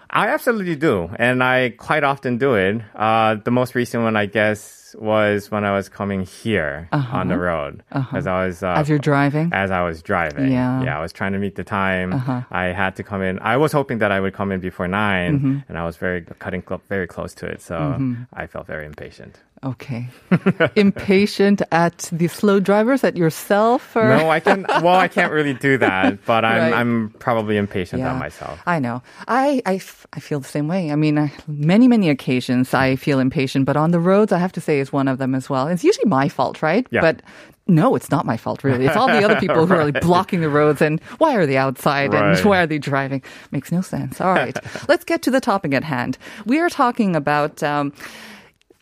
I 0.09 0.29
absolutely 0.29 0.75
do, 0.75 1.09
and 1.17 1.43
I 1.43 1.71
quite 1.71 2.03
often 2.03 2.37
do 2.37 2.55
it. 2.55 2.81
Uh, 2.95 3.35
the 3.35 3.51
most 3.51 3.75
recent 3.75 4.03
one, 4.03 4.15
I 4.15 4.25
guess, 4.25 4.86
was 5.01 5.51
when 5.51 5.63
I 5.63 5.73
was 5.75 5.89
coming 5.89 6.25
here 6.25 6.89
on 6.91 7.27
the 7.27 7.35
uh-huh. 7.35 7.43
road, 7.43 7.83
uh-huh. 7.91 8.17
as 8.17 8.27
I 8.27 8.45
was 8.45 8.63
uh, 8.63 8.73
As 8.73 8.89
you're 8.89 8.99
driving? 8.99 9.51
As 9.53 9.71
I 9.71 9.83
was 9.83 10.01
driving, 10.01 10.51
Yeah. 10.51 10.83
yeah, 10.83 10.97
I 10.97 11.01
was 11.01 11.13
trying 11.13 11.33
to 11.33 11.39
meet 11.39 11.55
the 11.55 11.63
time. 11.63 12.13
Uh-huh. 12.13 12.41
I 12.51 12.65
had 12.65 12.95
to 12.97 13.03
come 13.03 13.21
in. 13.21 13.39
I 13.39 13.57
was 13.57 13.71
hoping 13.71 13.99
that 13.99 14.11
I 14.11 14.19
would 14.19 14.33
come 14.33 14.51
in 14.51 14.59
before 14.59 14.87
9 14.87 15.37
mm-hmm. 15.39 15.57
and 15.67 15.77
I 15.77 15.85
was 15.85 15.97
very 15.97 16.21
cutting 16.39 16.63
cl- 16.67 16.81
very 16.89 17.07
close 17.07 17.33
to 17.35 17.45
it, 17.45 17.61
so 17.61 17.75
mm-hmm. 17.75 18.23
I 18.33 18.47
felt 18.47 18.67
very 18.67 18.85
impatient. 18.85 19.39
Okay. 19.63 20.07
Impatient 20.75 21.61
at 21.71 22.09
the 22.11 22.27
slow 22.27 22.59
drivers, 22.59 23.03
at 23.03 23.17
yourself? 23.17 23.95
Or? 23.95 24.07
No, 24.07 24.29
I 24.29 24.39
can. 24.39 24.65
Well, 24.69 24.95
I 24.95 25.07
can't 25.07 25.31
really 25.33 25.53
do 25.53 25.77
that, 25.79 26.23
but 26.25 26.45
I'm 26.45 26.57
Right. 26.57 26.73
I'm 26.73 27.09
probably 27.19 27.57
impatient 27.57 28.01
Yeah. 28.01 28.13
at 28.13 28.19
myself. 28.19 28.61
I 28.65 28.79
know. 28.79 29.01
I, 29.27 29.61
I, 29.65 29.75
f- 29.75 30.05
I 30.13 30.19
feel 30.19 30.39
the 30.39 30.47
same 30.47 30.67
way. 30.67 30.91
I 30.91 30.95
mean, 30.95 31.17
I, 31.17 31.31
many, 31.47 31.87
many 31.87 32.09
occasions 32.09 32.73
I 32.73 32.95
feel 32.97 33.19
impatient, 33.19 33.65
but 33.65 33.77
on 33.77 33.91
the 33.91 33.99
roads, 33.99 34.31
I 34.31 34.37
have 34.37 34.51
to 34.53 34.61
say 34.61 34.79
is 34.87 34.93
one 34.93 35.07
of 35.07 35.17
them 35.17 35.35
as 35.35 35.49
well. 35.49 35.67
It's 35.67 35.83
usually 35.83 36.09
my 36.09 36.29
fault, 36.29 36.61
right? 36.61 36.87
Yeah. 36.91 37.01
But 37.01 37.21
no, 37.67 37.95
it's 37.95 38.09
not 38.09 38.25
my 38.25 38.37
fault, 38.37 38.63
really. 38.63 38.85
It's 38.85 38.95
all 38.95 39.07
the 39.07 39.23
other 39.23 39.35
people 39.39 39.65
who 39.65 39.73
are 39.73 39.85
like 39.85 40.01
blocking 40.01 40.41
the 40.41 40.49
roads 40.49 40.81
and 40.81 41.01
why 41.17 41.35
are 41.35 41.45
they 41.45 41.57
outside 41.57 42.13
and 42.13 42.39
why 42.45 42.61
are 42.61 42.67
they 42.67 42.79
driving? 42.79 43.21
Makes 43.51 43.71
no 43.71 43.81
sense. 43.81 44.21
All 44.21 44.33
right. 44.33 44.57
Let's 44.87 45.03
get 45.03 45.21
to 45.23 45.31
the 45.31 45.41
topic 45.41 45.73
at 45.73 45.83
hand. 45.83 46.17
We 46.45 46.59
are 46.59 46.69
talking 46.69 47.15
about, 47.15 47.61
um, 47.63 47.93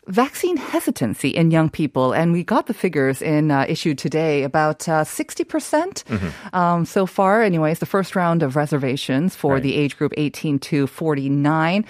vaccine 0.08 0.58
hesitancy 0.58 1.30
in 1.30 1.52
young 1.52 1.70
people, 1.70 2.14
and 2.14 2.32
we 2.32 2.44
got 2.44 2.68
the 2.68 2.74
figures 2.74 3.22
in 3.22 3.52
uh, 3.52 3.66
issue 3.68 3.96
today 3.96 4.44
about 4.44 4.88
uh, 4.88 5.04
60% 5.04 6.04
Mm-hmm. 6.06 6.56
um, 6.56 6.86
so 6.86 7.06
far. 7.06 7.42
Anyways, 7.42 7.80
the 7.80 7.86
first 7.86 8.16
round 8.16 8.44
of 8.44 8.56
reservations 8.56 9.36
for 9.36 9.54
Right. 9.56 9.64
the 9.64 9.76
age 9.76 9.98
group 9.98 10.14
18 10.18 10.60
to 10.60 10.88
49. 10.88 11.86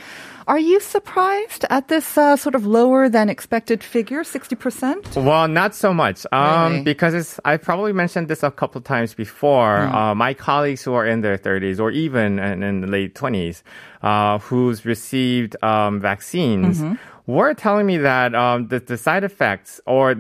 Are 0.48 0.60
you 0.60 0.80
surprised 0.80 1.66
at 1.72 1.88
this 1.88 2.18
uh, 2.20 2.36
sort 2.38 2.54
of 2.54 2.68
lower 2.68 3.10
than 3.10 3.30
expected 3.30 3.84
figure, 3.84 4.24
60%? 4.24 5.16
Well, 5.24 5.48
not 5.48 5.74
so 5.74 5.92
much, 5.92 6.26
um, 6.32 6.72
Really? 6.72 6.84
because 6.84 7.14
it's, 7.16 7.40
I 7.44 7.58
probably 7.58 7.94
mentioned 7.94 8.28
this 8.28 8.44
a 8.44 8.52
couple 8.52 8.78
of 8.78 8.84
times 8.86 9.16
before. 9.16 9.80
Uh, 9.80 10.14
my 10.14 10.36
colleagues 10.36 10.84
who 10.84 10.94
are 10.94 11.06
in 11.06 11.22
their 11.22 11.38
30s 11.40 11.80
or 11.80 11.90
even 11.90 12.38
in, 12.38 12.62
in 12.62 12.82
the 12.82 12.88
late 12.88 13.16
20s, 13.16 13.64
uh, 14.04 14.38
who's 14.38 14.86
received 14.86 15.56
um, 15.64 16.00
vaccines. 16.00 16.84
Were 17.28 17.56
telling 17.56 17.88
me 17.88 17.98
that 17.98 18.36
um, 18.36 18.68
the, 18.68 18.80
the 18.80 18.98
side 18.98 19.24
effects, 19.24 19.82
or 19.88 20.16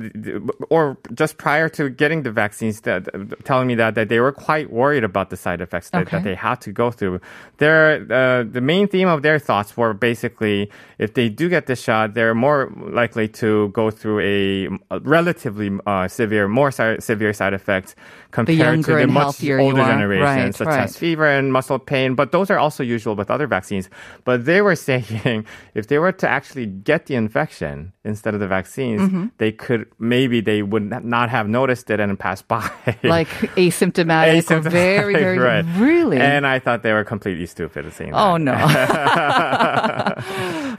or 0.72 0.98
just 1.14 1.38
prior 1.38 1.70
to 1.70 1.88
getting 1.90 2.24
the 2.24 2.32
vaccines, 2.32 2.82
that, 2.82 3.08
telling 3.46 3.68
me 3.68 3.76
that, 3.76 3.94
that 3.94 4.10
they 4.10 4.20
were 4.20 4.32
quite 4.32 4.72
worried 4.72 5.04
about 5.04 5.30
the 5.30 5.38
side 5.38 5.62
effects 5.62 5.92
that, 5.92 6.02
Okay. 6.08 6.18
that 6.18 6.24
they 6.24 6.34
had 6.34 6.62
to 6.62 6.72
go 6.72 6.90
through. 6.90 7.22
Their 7.58 8.02
uh, 8.12 8.44
the 8.44 8.60
main 8.60 8.88
theme 8.88 9.08
of 9.08 9.22
their 9.22 9.38
thoughts 9.38 9.78
were 9.78 9.94
basically 9.94 10.72
if 10.98 11.14
they 11.14 11.30
do 11.30 11.48
get 11.48 11.68
the 11.68 11.76
shot, 11.76 12.16
they're 12.16 12.34
more 12.34 12.72
likely 12.76 13.28
to 13.28 13.70
go 13.70 13.92
through 13.92 14.22
a, 14.22 14.98
relatively 15.02 15.70
uh, 15.86 16.08
severe, 16.08 16.48
more 16.48 16.72
si- 16.72 17.00
severe 17.02 17.34
side 17.34 17.54
effects 17.54 17.96
compared 18.36 18.60
younger 18.60 18.92
to 18.92 18.96
the 18.98 19.04
and 19.04 19.14
much 19.14 19.24
healthier 19.24 19.60
older 19.60 19.84
generation, 19.84 20.24
Right, 20.24 20.54
such 20.56 20.68
right. 20.68 20.84
as 20.84 20.98
fever 20.98 21.26
and 21.26 21.54
muscle 21.58 21.80
pain. 21.80 22.16
But 22.16 22.32
those 22.36 22.52
are 22.52 22.60
also 22.60 22.84
usual 22.84 23.16
with 23.16 23.32
other 23.32 23.48
vaccines. 23.48 23.90
But 24.28 24.44
they 24.46 24.60
were 24.62 24.76
saying 24.90 25.46
if 25.74 25.88
they 25.88 25.98
were 26.00 26.12
to 26.24 26.28
actually 26.28 26.66
get 26.68 27.06
the 27.08 27.16
infection 27.16 27.94
instead 28.04 28.34
of 28.36 28.40
the 28.42 28.48
vaccines, 28.48 29.02
Mm-hmm. 29.02 29.26
they 29.38 29.52
could 29.52 29.86
maybe 30.00 30.42
they 30.42 30.62
would 30.62 30.84
not 31.06 31.30
have 31.30 31.48
noticed 31.48 31.90
it 31.90 32.00
and 32.00 32.20
pass 32.20 32.42
by. 32.54 32.70
Like 33.04 33.30
asymptomatic, 33.56 34.52
or 34.52 34.60
very, 34.70 35.14
very, 35.14 35.38
right. 35.40 35.66
really? 35.78 36.18
And 36.18 36.46
I 36.46 36.60
thought 36.60 36.84
they 36.84 36.94
were 36.94 37.04
completely 37.04 37.46
stupid 37.48 37.86
at 37.86 37.94
saying 37.94 38.12
that. 38.12 38.20
Oh 38.20 38.36
no. 38.38 38.56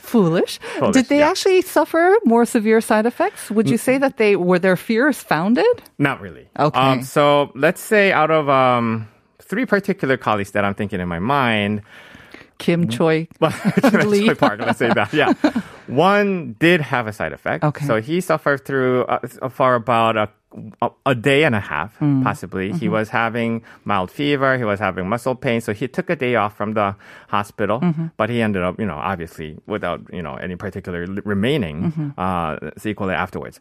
Foolish. 0.06 0.58
Foolish, 0.78 0.94
Did 0.94 1.06
they 1.06 1.18
yeah. 1.18 1.30
actually 1.30 1.62
suffer 1.62 2.16
more 2.24 2.44
severe 2.44 2.80
side 2.80 3.06
effects? 3.06 3.50
Would 3.50 3.68
you 3.68 3.76
say 3.78 3.98
that 3.98 4.16
they 4.16 4.36
were 4.36 4.58
their 4.58 4.76
fears 4.76 5.18
founded? 5.18 5.82
Not 5.98 6.20
really. 6.20 6.48
Okay. 6.58 6.78
Um, 6.78 7.02
so 7.02 7.50
let's 7.54 7.80
say 7.80 8.12
out 8.12 8.30
of 8.30 8.48
um, 8.48 9.08
three 9.40 9.66
particular 9.66 10.16
colleagues 10.16 10.52
that 10.52 10.64
I'm 10.64 10.74
thinking 10.74 11.00
in 11.00 11.08
my 11.08 11.18
mind, 11.18 11.82
Kim 12.58 12.88
Choi 12.88 13.28
well, 13.40 13.52
Lee. 14.06 14.34
Park, 14.34 14.60
let's 14.60 14.78
say 14.78 14.92
that. 14.92 15.12
Yeah. 15.12 15.34
One 15.86 16.56
did 16.58 16.80
have 16.80 17.06
a 17.06 17.12
side 17.12 17.32
effect. 17.32 17.64
Okay. 17.64 17.86
So 17.86 18.00
he 18.00 18.20
suffered 18.20 18.64
through 18.64 19.04
uh, 19.04 19.48
for 19.48 19.74
about 19.74 20.16
a, 20.16 20.28
a, 21.04 21.14
day 21.14 21.44
and 21.44 21.54
a 21.54 21.60
half, 21.60 21.98
Mm. 21.98 22.22
possibly. 22.24 22.68
Mm-hmm. 22.70 22.78
He 22.78 22.88
was 22.88 23.08
having 23.10 23.62
mild 23.84 24.10
fever. 24.10 24.56
He 24.58 24.64
was 24.64 24.80
having 24.80 25.08
muscle 25.08 25.34
pain. 25.34 25.60
So 25.60 25.72
he 25.72 25.86
took 25.88 26.08
a 26.10 26.16
day 26.16 26.34
off 26.36 26.56
from 26.56 26.74
the 26.74 26.96
hospital, 27.28 27.80
Mm-hmm. 27.80 28.06
but 28.16 28.30
he 28.30 28.40
ended 28.42 28.62
up, 28.62 28.78
you 28.80 28.86
know, 28.86 28.96
obviously 28.96 29.58
without, 29.66 30.00
you 30.12 30.22
know, 30.22 30.34
any 30.36 30.56
particular 30.56 31.04
remaining 31.24 31.92
Mm-hmm. 31.92 32.08
uh, 32.18 32.70
sequelae 32.78 33.14
afterwards. 33.14 33.60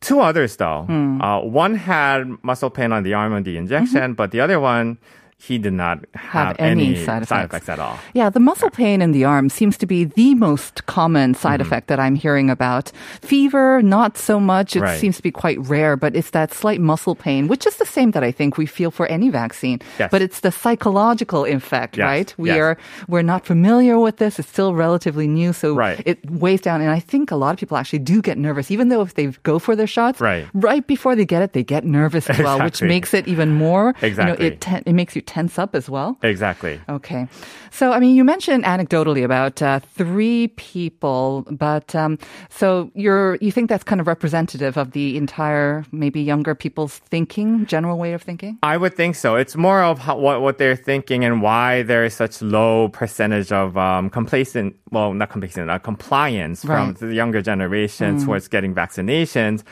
Two 0.00 0.20
others, 0.20 0.56
though. 0.56 0.84
Hmm. 0.88 1.20
Uh, 1.20 1.40
one 1.40 1.74
had 1.74 2.24
muscle 2.42 2.70
pain 2.70 2.90
on 2.90 3.02
the 3.02 3.12
arm 3.12 3.34
on 3.34 3.42
the 3.42 3.58
injection, 3.58 4.14
but 4.14 4.30
the 4.30 4.40
other 4.40 4.58
one, 4.58 4.96
he 5.42 5.56
did 5.58 5.72
not 5.72 6.04
have, 6.14 6.56
Mm-hmm. 6.56 6.62
any 6.72 7.04
side 7.04 7.22
effects. 7.22 7.68
at 7.68 7.78
all. 7.78 7.98
Yeah, 8.14 8.28
the 8.30 8.40
muscle 8.40 8.70
pain 8.70 9.00
in 9.02 9.12
the 9.12 9.24
arm 9.24 9.48
seems 9.48 9.76
to 9.78 9.86
be 9.86 10.04
the 10.04 10.34
most 10.34 10.84
common 10.86 11.34
side 11.34 11.60
Mm-hmm. 11.60 11.66
effect 11.66 11.86
that 11.88 11.98
I'm 11.98 12.14
hearing 12.14 12.50
about. 12.50 12.92
Fever, 13.22 13.80
not 13.82 14.18
so 14.18 14.38
much. 14.40 14.76
It 14.76 14.82
Right. 14.82 14.98
seems 15.00 15.16
to 15.16 15.22
be 15.22 15.30
quite 15.30 15.58
rare, 15.68 15.96
but 15.96 16.14
it's 16.14 16.30
that 16.30 16.52
slight 16.52 16.80
muscle 16.80 17.14
pain, 17.14 17.48
which 17.48 17.66
is 17.66 17.76
the 17.76 17.86
same 17.86 18.10
that 18.12 18.22
I 18.22 18.32
think 18.32 18.58
we 18.58 18.66
feel 18.66 18.90
for 18.90 19.06
any 19.06 19.30
vaccine. 19.30 19.78
Yes. 19.98 20.10
But 20.10 20.20
it's 20.22 20.40
the 20.40 20.52
psychological 20.52 21.44
effect, 21.46 21.96
Yes, 21.96 22.04
right? 22.04 22.34
We 22.36 22.48
yes. 22.50 22.58
are 22.58 22.76
we're 23.08 23.22
not 23.22 23.46
familiar 23.46 23.98
with 23.98 24.16
this. 24.18 24.38
It's 24.38 24.48
still 24.48 24.74
relatively 24.74 25.26
new, 25.28 25.52
so 25.52 25.74
Right. 25.74 26.02
it 26.04 26.18
weighs 26.30 26.60
down. 26.60 26.80
And 26.80 26.90
I 26.90 27.00
think 27.00 27.30
a 27.30 27.36
lot 27.36 27.52
of 27.54 27.58
people 27.58 27.76
actually 27.76 28.00
do 28.00 28.20
get 28.22 28.36
nervous, 28.38 28.70
even 28.70 28.88
though 28.88 29.02
if 29.02 29.14
they 29.14 29.26
go 29.42 29.58
for 29.58 29.74
their 29.76 29.86
shots, 29.86 30.20
Right. 30.20 30.46
right 30.54 30.86
before 30.86 31.14
they 31.16 31.24
get 31.24 31.42
it, 31.42 31.52
they 31.52 31.62
get 31.64 31.84
nervous 31.84 32.28
as 32.28 32.38
well, 32.38 32.58
which 32.62 32.82
makes 32.82 33.14
it 33.14 33.26
even 33.28 33.52
more. 33.54 33.94
You 34.02 34.08
know, 34.08 34.08
Exactly. 34.08 34.46
it 34.46 34.60
ten- 34.60 34.82
it 34.86 34.92
makes 34.92 35.14
you 35.16 35.22
tense 35.30 35.58
up 35.62 35.74
as 35.80 35.86
well. 35.94 36.18
Exactly. 36.22 36.74
Okay. 36.88 37.22
So, 37.70 37.84
I 37.96 37.98
mean, 38.02 38.16
you 38.18 38.24
mentioned 38.24 38.64
anecdotally 38.64 39.22
about 39.30 39.62
uh, 39.62 39.78
three 39.98 40.48
people, 40.58 41.46
but 41.66 41.94
um, 41.94 42.18
so 42.50 42.90
you're 42.94 43.36
you 43.40 43.52
think 43.54 43.68
that's 43.70 43.84
kind 43.84 44.00
of 44.02 44.06
representative 44.06 44.74
of 44.82 44.90
the 44.90 45.16
entire 45.16 45.84
maybe 45.92 46.20
younger 46.32 46.54
people's 46.54 46.98
thinking, 47.12 47.64
general 47.66 47.96
way 47.96 48.12
of 48.12 48.22
thinking? 48.22 48.58
I 48.62 48.76
would 48.76 48.94
think 49.00 49.14
so. 49.14 49.36
It's 49.42 49.54
more 49.56 49.80
of 49.90 49.98
how, 50.06 50.18
what 50.18 50.42
what 50.42 50.58
they're 50.58 50.74
thinking 50.90 51.24
and 51.24 51.34
why 51.46 51.82
there 51.90 52.04
is 52.04 52.14
such 52.14 52.42
low 52.42 52.88
percentage 52.88 53.52
of 53.52 53.76
um, 53.76 54.10
complacent, 54.10 54.74
well, 54.90 55.14
not 55.14 55.30
complacent, 55.30 55.70
uh, 55.70 55.78
compliance 55.78 56.64
Right. 56.64 56.96
from 56.98 57.08
the 57.08 57.14
younger 57.14 57.40
generation 57.42 58.18
towards 58.24 58.48
getting 58.48 58.74
vaccinations. 58.74 59.62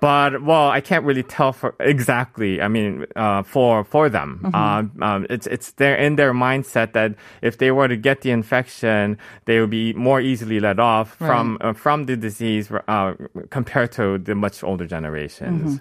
But 0.00 0.42
well, 0.42 0.68
I 0.68 0.80
can't 0.80 1.04
really 1.04 1.22
tell 1.22 1.52
for 1.52 1.74
exactly. 1.80 2.60
I 2.60 2.68
mean, 2.68 3.06
uh, 3.16 3.42
for 3.42 3.84
for 3.84 4.08
them, 4.08 4.50
um, 4.52 4.92
um, 5.00 5.26
it's 5.30 5.46
it's 5.46 5.72
they're 5.72 5.96
in 5.96 6.16
their 6.16 6.34
mindset 6.34 6.92
that 6.92 7.14
if 7.40 7.58
they 7.58 7.70
were 7.70 7.88
to 7.88 7.96
get 7.96 8.20
the 8.20 8.30
infection, 8.30 9.16
they 9.46 9.58
would 9.58 9.70
be 9.70 9.94
more 9.94 10.20
easily 10.20 10.60
let 10.60 10.78
off 10.78 11.16
from 11.16 11.56
uh, 11.62 11.72
from 11.72 12.04
the 12.04 12.16
disease 12.16 12.70
uh, 12.88 13.14
compared 13.48 13.92
to 13.92 14.18
the 14.18 14.34
much 14.34 14.62
older 14.62 14.86
generations. 14.86 15.80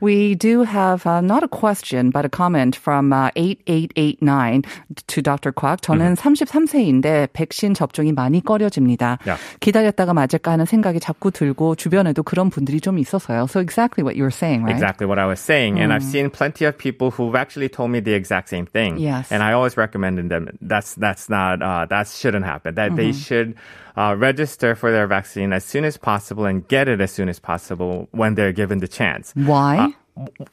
We 0.00 0.36
do 0.36 0.62
have 0.62 1.04
uh, 1.06 1.20
not 1.20 1.42
a 1.42 1.48
question, 1.48 2.10
but 2.10 2.24
a 2.24 2.28
comment 2.28 2.76
from 2.76 3.12
uh, 3.12 3.30
8889 3.34 4.62
to 5.08 5.22
Dr. 5.22 5.50
Kwak. 5.50 5.82
저는 5.82 6.14
33세인데 6.14 7.28
백신 7.32 7.74
접종이 7.74 8.12
많이 8.12 8.44
꺼려집니다. 8.44 9.18
야. 9.26 9.36
기다렸다가 9.60 10.14
맞을까 10.14 10.52
하는 10.52 10.66
생각이 10.66 11.00
자꾸 11.00 11.30
들고 11.32 11.74
주변에도 11.74 12.22
그런 12.22 12.48
분들이 12.50 12.80
좀 12.80 12.98
있어서요. 12.98 13.46
So 13.56 13.59
exactly 13.61 14.03
what 14.03 14.15
you 14.15 14.23
were 14.23 14.31
saying, 14.31 14.63
right? 14.63 14.71
Exactly 14.73 15.07
what 15.07 15.19
I 15.19 15.25
was 15.25 15.39
saying. 15.39 15.79
And 15.79 15.93
I've 15.93 16.03
seen 16.03 16.29
plenty 16.29 16.65
of 16.65 16.77
people 16.77 17.11
who've 17.11 17.35
actually 17.35 17.69
told 17.69 17.91
me 17.91 17.99
the 18.01 18.13
exact 18.13 18.49
same 18.49 18.65
thing. 18.65 18.97
Yes. 18.97 19.31
And 19.31 19.41
I 19.41 19.53
always 19.53 19.77
recommended 19.77 20.29
them 20.29 20.57
that's 20.61 20.95
that's 20.95 21.29
not 21.29 21.61
uh, 21.61 21.85
that 21.85 22.07
shouldn't 22.07 22.45
happen. 22.45 22.75
That 22.75 22.95
they 22.95 23.13
should 23.13 23.55
uh, 23.95 24.15
register 24.17 24.75
for 24.75 24.91
their 24.91 25.07
vaccine 25.07 25.53
as 25.53 25.63
soon 25.63 25.85
as 25.85 25.97
possible 25.97 26.45
and 26.45 26.67
get 26.67 26.87
it 26.87 26.99
as 27.01 27.11
soon 27.11 27.29
as 27.29 27.39
possible 27.39 28.07
when 28.11 28.35
they're 28.35 28.51
given 28.51 28.79
the 28.79 28.87
chance. 28.87 29.31
Why? 29.35 29.77
Uh, 29.77 29.89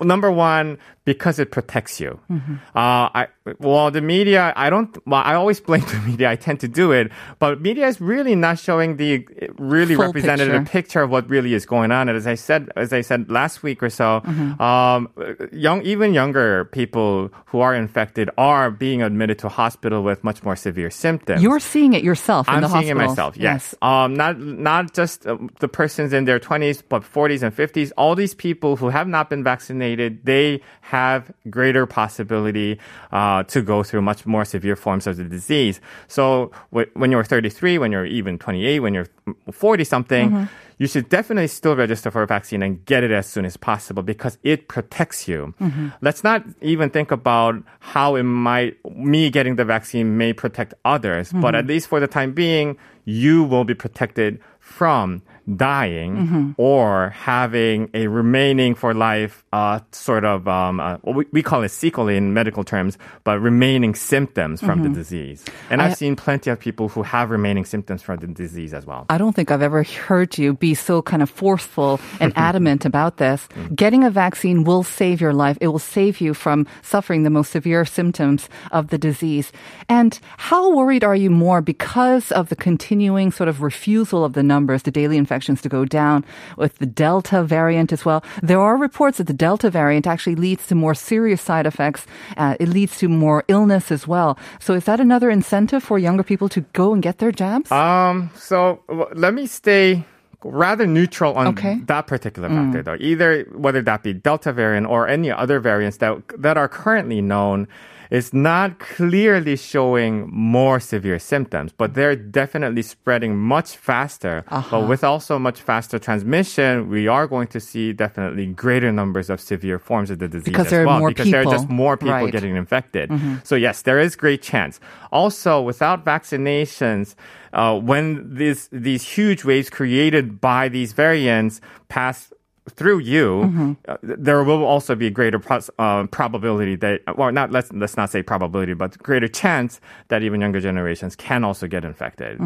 number 0.00 0.30
one, 0.30 0.78
because 1.04 1.38
it 1.38 1.50
protects 1.50 2.00
you. 2.00 2.18
Uh, 2.30 2.38
I, 2.74 3.26
well, 3.58 3.90
the 3.90 4.00
media, 4.00 4.52
I 4.56 4.70
don't, 4.70 4.96
well, 5.06 5.22
I 5.24 5.34
always 5.34 5.60
blame 5.60 5.80
the 5.88 6.00
media. 6.06 6.30
I 6.30 6.36
tend 6.36 6.60
to 6.60 6.68
do 6.68 6.92
it, 6.92 7.10
but 7.38 7.60
media 7.60 7.86
is 7.86 8.00
really 8.00 8.34
not 8.34 8.58
showing 8.58 8.96
the 8.96 9.26
really 9.58 9.94
Full 9.94 10.04
representative 10.06 10.62
picture. 10.64 10.70
picture 10.72 11.02
of 11.02 11.10
what 11.10 11.28
really 11.30 11.54
is 11.54 11.66
going 11.66 11.90
on. 11.92 12.08
And 12.08 12.16
as 12.16 12.26
I 12.26 12.34
said, 12.34 12.70
as 12.76 12.92
I 12.92 13.00
said 13.00 13.30
last 13.30 13.62
week 13.62 13.82
or 13.82 13.90
so, 13.90 14.20
Mm-hmm. 14.24 14.60
um, 14.62 15.08
young, 15.52 15.82
even 15.82 16.12
younger 16.14 16.66
people 16.66 17.30
who 17.46 17.60
are 17.60 17.74
infected 17.74 18.30
are 18.38 18.70
being 18.70 19.02
admitted 19.02 19.38
to 19.40 19.48
hospital 19.48 20.02
with 20.02 20.22
much 20.24 20.42
more 20.42 20.56
severe 20.56 20.90
symptoms. 20.90 21.42
You're 21.42 21.60
seeing 21.60 21.94
it 21.94 22.02
yourself 22.04 22.48
in 22.48 22.54
I'm 22.54 22.60
the 22.62 22.68
seeing 22.68 22.82
hospital. 22.96 23.00
it 23.02 23.08
myself. 23.08 23.36
Yes. 23.36 23.74
Um, 23.82 24.14
not 24.14 24.38
not 24.38 24.94
just 24.94 25.26
uh, 25.26 25.36
the 25.60 25.68
persons 25.68 26.12
in 26.12 26.24
their 26.26 26.38
20s, 26.38 26.82
but 26.88 27.02
40s 27.02 27.42
and 27.42 27.54
50s. 27.54 27.92
All 27.96 28.14
these 28.14 28.34
people 28.34 28.76
who 28.76 28.88
have 28.90 29.08
not 29.08 29.30
been 29.30 29.42
vaccinated, 29.52 30.10
they 30.24 30.60
have 30.94 31.32
greater 31.48 31.84
possibility 31.86 32.70
uh, 33.18 33.42
to 33.54 33.58
go 33.72 33.82
through 33.82 34.02
much 34.10 34.20
more 34.34 34.44
severe 34.44 34.76
forms 34.76 35.06
of 35.06 35.16
the 35.16 35.24
disease. 35.24 35.80
So 36.06 36.52
wh- 36.74 36.90
when 37.00 37.08
you're 37.12 37.24
33, 37.24 37.78
when 37.78 37.90
you're 37.94 38.10
even 38.18 38.38
28, 38.38 38.80
when 38.84 38.92
you're 38.96 39.10
40 39.50 39.84
something. 39.84 40.30
Mm-hmm. 40.30 40.44
You 40.80 40.86
should 40.86 41.08
definitely 41.08 41.48
still 41.48 41.74
register 41.74 42.08
for 42.14 42.22
a 42.22 42.26
vaccine 42.26 42.62
and 42.62 42.84
get 42.86 43.02
it 43.02 43.10
as 43.10 43.26
soon 43.26 43.44
as 43.44 43.56
possible 43.56 44.04
because 44.04 44.38
it 44.44 44.68
protects 44.68 45.26
you. 45.26 45.52
Mm-hmm. 45.60 45.88
Let's 46.06 46.22
not 46.22 46.46
even 46.62 46.90
think 46.90 47.10
about 47.10 47.56
how 47.80 48.14
it 48.14 48.22
might, 48.22 48.78
me 48.86 49.28
getting 49.28 49.56
the 49.56 49.64
vaccine 49.64 50.16
may 50.22 50.32
protect 50.32 50.74
others, 50.84 51.32
but 51.32 51.38
mm-hmm. 51.38 51.54
at 51.56 51.66
least 51.66 51.88
for 51.90 51.98
the 51.98 52.06
time 52.06 52.30
being, 52.30 52.78
you 53.04 53.42
will 53.42 53.64
be 53.64 53.74
protected 53.74 54.38
from 54.60 55.22
dying 55.56 56.54
or 56.58 57.10
having 57.10 57.90
a 57.94 58.06
remaining 58.06 58.74
for 58.74 58.94
life 58.94 59.44
uh, 59.52 59.80
sort 59.92 60.24
of 60.24 60.46
um, 60.46 60.80
uh, 60.80 60.98
we, 61.04 61.26
we 61.32 61.42
call 61.42 61.62
it 61.62 61.70
sequelae 61.70 62.16
in 62.16 62.34
medical 62.34 62.64
terms, 62.64 62.98
but 63.24 63.40
remaining 63.40 63.94
symptoms 63.94 64.60
from 64.60 64.82
the 64.82 64.88
disease. 64.88 65.44
And 65.70 65.80
I've 65.80 65.96
seen 65.96 66.16
plenty 66.16 66.50
of 66.50 66.58
people 66.58 66.88
who 66.88 67.02
have 67.02 67.30
remaining 67.30 67.64
symptoms 67.64 68.02
from 68.02 68.18
the 68.18 68.26
disease 68.26 68.74
as 68.74 68.86
well. 68.86 69.06
I 69.08 69.18
don't 69.18 69.34
think 69.34 69.50
I've 69.50 69.62
ever 69.62 69.82
heard 69.82 70.36
you 70.36 70.54
be 70.54 70.74
so 70.74 71.02
kind 71.02 71.22
of 71.22 71.30
forceful 71.30 72.00
and 72.20 72.32
adamant 72.36 72.84
about 72.84 73.16
this. 73.16 73.48
Getting 73.74 74.04
a 74.04 74.10
vaccine 74.10 74.64
will 74.64 74.82
save 74.82 75.20
your 75.20 75.32
life. 75.32 75.56
It 75.60 75.68
will 75.68 75.78
save 75.78 76.20
you 76.20 76.34
from 76.34 76.66
suffering 76.82 77.22
the 77.22 77.30
most 77.30 77.50
severe 77.50 77.84
symptoms 77.84 78.48
of 78.72 78.88
the 78.88 78.98
disease. 78.98 79.52
And 79.88 80.18
how 80.36 80.74
worried 80.74 81.04
are 81.04 81.16
you 81.16 81.30
more 81.30 81.60
because 81.60 82.32
of 82.32 82.48
the 82.48 82.56
continuing 82.56 83.32
sort 83.32 83.48
of 83.48 83.62
refusal 83.62 84.24
of 84.24 84.32
the 84.34 84.42
numbers, 84.42 84.82
the 84.82 84.90
daily 84.90 85.16
infections 85.38 85.62
to 85.62 85.68
go 85.68 85.84
down 85.84 86.24
with 86.56 86.78
the 86.78 86.86
Delta 86.86 87.42
variant 87.44 87.92
as 87.92 88.04
well? 88.04 88.22
There 88.42 88.60
are 88.60 88.76
reports 88.76 89.18
that 89.18 89.26
the 89.28 89.32
Delta 89.46 89.70
variant 89.70 90.06
actually 90.06 90.34
leads 90.34 90.66
to 90.66 90.74
more 90.74 90.94
serious 90.94 91.40
side 91.40 91.66
effects. 91.66 92.06
Uh, 92.36 92.56
it 92.58 92.68
leads 92.68 92.98
to 92.98 93.08
more 93.08 93.44
illness 93.48 93.92
as 93.92 94.06
well. 94.08 94.36
So 94.58 94.74
is 94.74 94.84
that 94.84 94.98
another 95.00 95.30
incentive 95.30 95.82
for 95.84 95.98
younger 95.98 96.24
people 96.24 96.48
to 96.50 96.60
go 96.72 96.92
and 96.92 97.02
get 97.02 97.18
their 97.18 97.30
jabs? 97.32 97.70
Um, 97.70 98.30
so 98.34 98.80
let 99.14 99.32
me 99.34 99.46
stay 99.46 100.04
rather 100.44 100.86
neutral 100.86 101.34
on 101.34 101.46
Okay. 101.48 101.74
Mm. 101.76 101.86
that 101.86 102.06
particular 102.06 102.48
factor, 102.48 102.82
though. 102.82 102.96
Either 102.98 103.44
whether 103.54 103.82
that 103.82 104.02
be 104.02 104.12
Delta 104.12 104.52
variant 104.52 104.86
or 104.86 105.06
any 105.08 105.30
other 105.30 105.60
variants 105.60 105.98
that 105.98 106.16
that 106.42 106.56
are 106.56 106.68
currently 106.68 107.20
known. 107.22 107.66
Is 108.10 108.32
not 108.32 108.78
clearly 108.78 109.56
showing 109.56 110.28
more 110.32 110.80
severe 110.80 111.18
symptoms, 111.18 111.72
but 111.72 111.94
they're 111.94 112.16
definitely 112.16 112.82
spreading 112.82 113.36
much 113.36 113.76
faster. 113.76 114.44
Uh-huh. 114.48 114.80
But 114.80 114.88
with 114.88 115.04
also 115.04 115.38
much 115.38 115.60
faster 115.60 115.98
transmission, 115.98 116.88
we 116.88 117.06
are 117.08 117.26
going 117.26 117.48
to 117.48 117.60
see 117.60 117.92
definitely 117.92 118.46
greater 118.46 118.90
numbers 118.92 119.28
of 119.30 119.40
severe 119.40 119.78
forms 119.78 120.10
of 120.10 120.18
the 120.18 120.28
disease 120.28 120.44
Because 120.44 120.66
as 120.66 120.70
there 120.70 120.82
are 120.82 120.86
well. 120.86 120.98
more 121.00 121.08
because 121.10 121.30
there 121.30 121.40
are 121.42 121.52
just 121.52 121.68
more 121.68 121.96
people 121.96 122.14
Right. 122.14 122.32
getting 122.32 122.56
infected. 122.56 123.10
So 123.44 123.54
yes, 123.56 123.82
there 123.82 123.98
is 124.00 124.16
great 124.16 124.42
chance. 124.42 124.80
Also, 125.12 125.60
without 125.60 126.04
vaccinations, 126.04 127.14
uh, 127.52 127.78
when 127.78 128.34
these 128.34 128.68
these 128.72 129.02
huge 129.16 129.44
waves 129.44 129.70
created 129.70 130.40
by 130.40 130.68
these 130.68 130.92
variants 130.92 131.60
pass 131.88 132.32
through 132.68 132.98
you, 133.00 133.76
uh, 133.88 133.96
there 134.02 134.42
will 134.44 134.64
also 134.64 134.94
be 134.94 135.06
a 135.06 135.10
greater 135.10 135.38
pros- 135.38 135.70
uh, 135.78 136.06
probability 136.06 136.76
that, 136.76 137.00
well, 137.16 137.32
not 137.32 137.50
let's 137.50 137.72
let's 137.72 137.96
not 137.96 138.10
say 138.10 138.22
probability, 138.22 138.74
but 138.74 138.98
greater 139.02 139.28
chance 139.28 139.80
that 140.08 140.22
even 140.22 140.40
younger 140.40 140.60
generations 140.60 141.16
can 141.16 141.44
also 141.44 141.66
get 141.66 141.84
infected. 141.84 142.38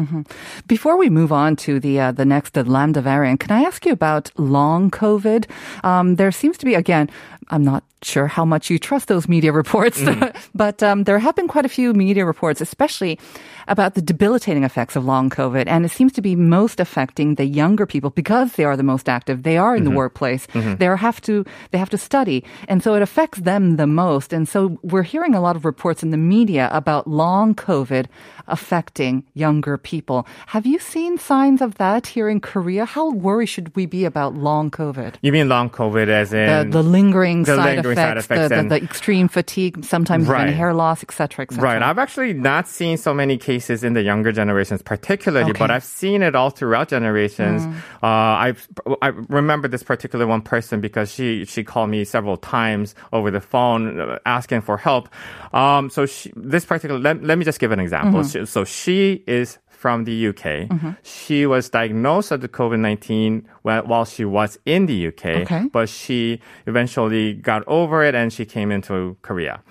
Before 0.67 0.97
we 0.97 1.09
move 1.09 1.31
on 1.31 1.55
to 1.57 1.79
the 1.79 1.99
uh, 1.99 2.11
the 2.11 2.25
next 2.25 2.53
the 2.53 2.63
lambda 2.63 3.01
variant, 3.01 3.39
can 3.39 3.51
I 3.51 3.63
ask 3.63 3.85
you 3.85 3.91
about 3.91 4.31
long 4.37 4.91
COVID? 4.91 5.49
Um, 5.83 6.15
there 6.15 6.31
seems 6.31 6.57
to 6.57 6.65
be 6.65 6.75
again. 6.75 7.09
I'm 7.49 7.63
not 7.63 7.83
sure 8.01 8.27
how 8.27 8.45
much 8.45 8.69
you 8.69 8.79
trust 8.79 9.07
those 9.07 9.27
media 9.27 9.51
reports, 9.51 10.01
but 10.55 10.81
um, 10.81 11.03
there 11.03 11.19
have 11.19 11.35
been 11.35 11.47
quite 11.47 11.65
a 11.65 11.69
few 11.69 11.93
media 11.93 12.25
reports, 12.25 12.61
especially 12.61 13.19
about 13.67 13.95
the 13.95 14.01
debilitating 14.01 14.63
effects 14.63 14.95
of 14.95 15.05
long 15.05 15.29
COVID, 15.29 15.65
and 15.67 15.85
it 15.85 15.91
seems 15.91 16.11
to 16.13 16.21
be 16.21 16.35
most 16.35 16.79
affecting 16.79 17.35
the 17.35 17.45
younger 17.45 17.85
people 17.85 18.09
because 18.09 18.53
they 18.53 18.63
are 18.63 18.77
the 18.77 18.83
most 18.83 19.07
active. 19.09 19.43
They 19.43 19.57
are 19.57 19.75
in 19.75 19.83
the 19.83 19.91
workplace. 20.13 20.47
They 20.53 20.85
have 20.85 21.21
to 21.21 21.45
they 21.71 21.77
have 21.77 21.89
to 21.89 21.97
study, 21.97 22.43
and 22.67 22.83
so 22.83 22.93
it 22.95 23.01
affects 23.01 23.39
them 23.39 23.77
the 23.77 23.87
most. 23.87 24.33
And 24.33 24.47
so 24.47 24.77
we're 24.83 25.03
hearing 25.03 25.33
a 25.35 25.41
lot 25.41 25.55
of 25.55 25.65
reports 25.65 26.03
in 26.03 26.11
the 26.11 26.17
media 26.17 26.69
about 26.71 27.07
long 27.07 27.55
COVID 27.55 28.05
affecting 28.47 29.23
younger 29.33 29.77
people. 29.77 30.27
Have 30.47 30.65
you 30.65 30.77
seen 30.79 31.17
signs 31.17 31.61
of 31.61 31.75
that 31.75 32.07
here 32.07 32.29
in 32.29 32.39
Korea? 32.41 32.85
How 32.85 33.09
worried 33.11 33.47
should 33.47 33.73
we 33.75 33.85
be 33.85 34.05
about 34.05 34.35
long 34.35 34.69
COVID? 34.69 35.15
You 35.21 35.31
mean 35.31 35.47
long 35.49 35.69
COVID 35.69 36.07
as 36.09 36.33
in 36.33 36.69
the 36.69 36.83
lingering, 36.83 37.43
the 37.43 37.55
side, 37.55 37.75
lingering 37.75 37.95
side 37.95 38.17
effects, 38.17 38.25
effects 38.25 38.41
the, 38.43 38.49
the, 38.49 38.59
and- 38.59 38.71
the 38.71 38.75
extreme 38.83 39.27
fatigue, 39.29 39.83
sometimes 39.85 40.27
Right. 40.27 40.43
even 40.47 40.53
hair 40.53 40.73
loss, 40.73 41.03
etc., 41.03 41.43
etc. 41.45 41.63
Right. 41.63 41.81
I've 41.81 41.97
actually 41.99 42.33
not 42.33 42.67
seen 42.67 42.97
so 42.97 43.13
many 43.13 43.37
cases 43.37 43.83
in 43.83 43.93
the 43.93 44.01
younger 44.03 44.31
generations, 44.31 44.81
particularly, 44.81 45.53
but 45.53 45.71
I've 45.71 45.83
seen 45.83 46.21
it 46.21 46.35
all 46.35 46.49
throughout 46.49 46.89
generations. 46.89 47.63
Uh, 48.03 48.07
I 48.47 48.53
I 49.01 49.07
remember 49.39 49.67
this 49.69 49.83
particular 49.83 50.02
one 50.11 50.41
person 50.41 50.81
because 50.81 51.11
she 51.13 51.45
she 51.45 51.63
called 51.63 51.89
me 51.89 52.03
several 52.03 52.37
times 52.37 52.95
over 53.11 53.31
the 53.31 53.41
phone 53.41 53.99
uh, 53.99 54.19
asking 54.25 54.61
for 54.61 54.77
help. 54.77 55.09
Um, 55.53 55.89
so 55.89 56.05
she, 56.05 56.31
this 56.35 56.65
particular 56.65 56.99
let, 56.99 57.23
let 57.23 57.37
me 57.37 57.45
just 57.45 57.59
give 57.59 57.71
an 57.71 57.79
example. 57.79 58.23
She, 58.23 58.45
so 58.45 58.63
she 58.63 59.23
is 59.27 59.57
from 59.69 60.05
the 60.05 60.27
UK. 60.27 60.69
She 61.03 61.45
was 61.45 61.69
diagnosed 61.69 62.31
with 62.31 62.41
the 62.41 62.47
COVID 62.47 62.79
19 62.79 63.47
while 63.63 64.05
she 64.05 64.23
was 64.25 64.57
in 64.65 64.85
the 64.85 65.07
UK, 65.07 65.25
Okay. 65.43 65.67
but 65.71 65.89
she 65.89 66.39
eventually 66.67 67.33
got 67.33 67.63
over 67.67 68.03
it 68.03 68.15
and 68.15 68.31
she 68.31 68.45
came 68.45 68.71
into 68.71 69.17
Korea. 69.21 69.61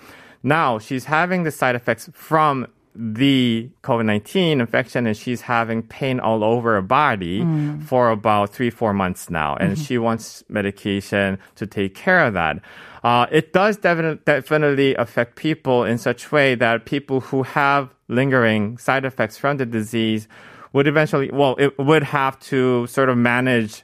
Now 0.43 0.77
she's 0.77 1.05
having 1.05 1.43
the 1.43 1.51
side 1.51 1.75
effects 1.75 2.09
from 2.13 2.67
the 2.95 3.69
COVID 3.83 4.05
19 4.05 4.61
infection 4.61 5.07
and 5.07 5.17
she's 5.17 5.41
having 5.41 5.81
pain 5.83 6.19
all 6.19 6.43
over 6.43 6.73
her 6.75 6.81
body 6.81 7.45
for 7.85 8.09
about 8.11 8.51
three, 8.53 8.69
four 8.69 8.93
months 8.93 9.29
now. 9.29 9.55
And 9.55 9.77
she 9.79 9.97
wants 9.97 10.43
medication 10.49 11.39
to 11.55 11.65
take 11.67 11.95
care 11.95 12.19
of 12.25 12.33
that. 12.33 12.59
Uh, 13.03 13.25
it 13.31 13.51
does 13.51 13.77
definitely, 13.77 14.21
definitely 14.25 14.95
affect 14.95 15.35
people 15.35 15.83
in 15.83 15.97
such 15.97 16.31
way 16.31 16.55
that 16.55 16.85
people 16.85 17.19
who 17.19 17.43
have 17.43 17.93
lingering 18.07 18.77
side 18.77 19.03
effects 19.05 19.37
from 19.37 19.57
the 19.57 19.65
disease 19.65 20.27
would 20.71 20.87
eventually, 20.87 21.29
well, 21.31 21.55
it 21.59 21.77
would 21.77 22.03
have 22.03 22.39
to 22.39 22.87
sort 22.87 23.09
of 23.09 23.17
manage 23.17 23.83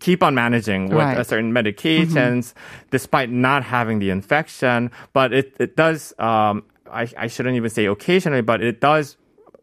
keep 0.00 0.22
on 0.22 0.34
managing 0.34 0.88
with 0.88 0.96
Right. 0.96 1.26
certain 1.26 1.52
medications 1.52 2.54
despite 2.90 3.30
not 3.30 3.62
having 3.64 3.98
the 3.98 4.08
infection. 4.08 4.90
But 5.12 5.34
it, 5.34 5.54
it 5.60 5.76
does, 5.76 6.14
um, 6.18 6.62
I, 6.90 7.08
I 7.16 7.26
shouldn't 7.26 7.56
even 7.56 7.70
say 7.70 7.86
occasionally, 7.86 8.42
but 8.42 8.62
it 8.62 8.80
does 8.80 9.16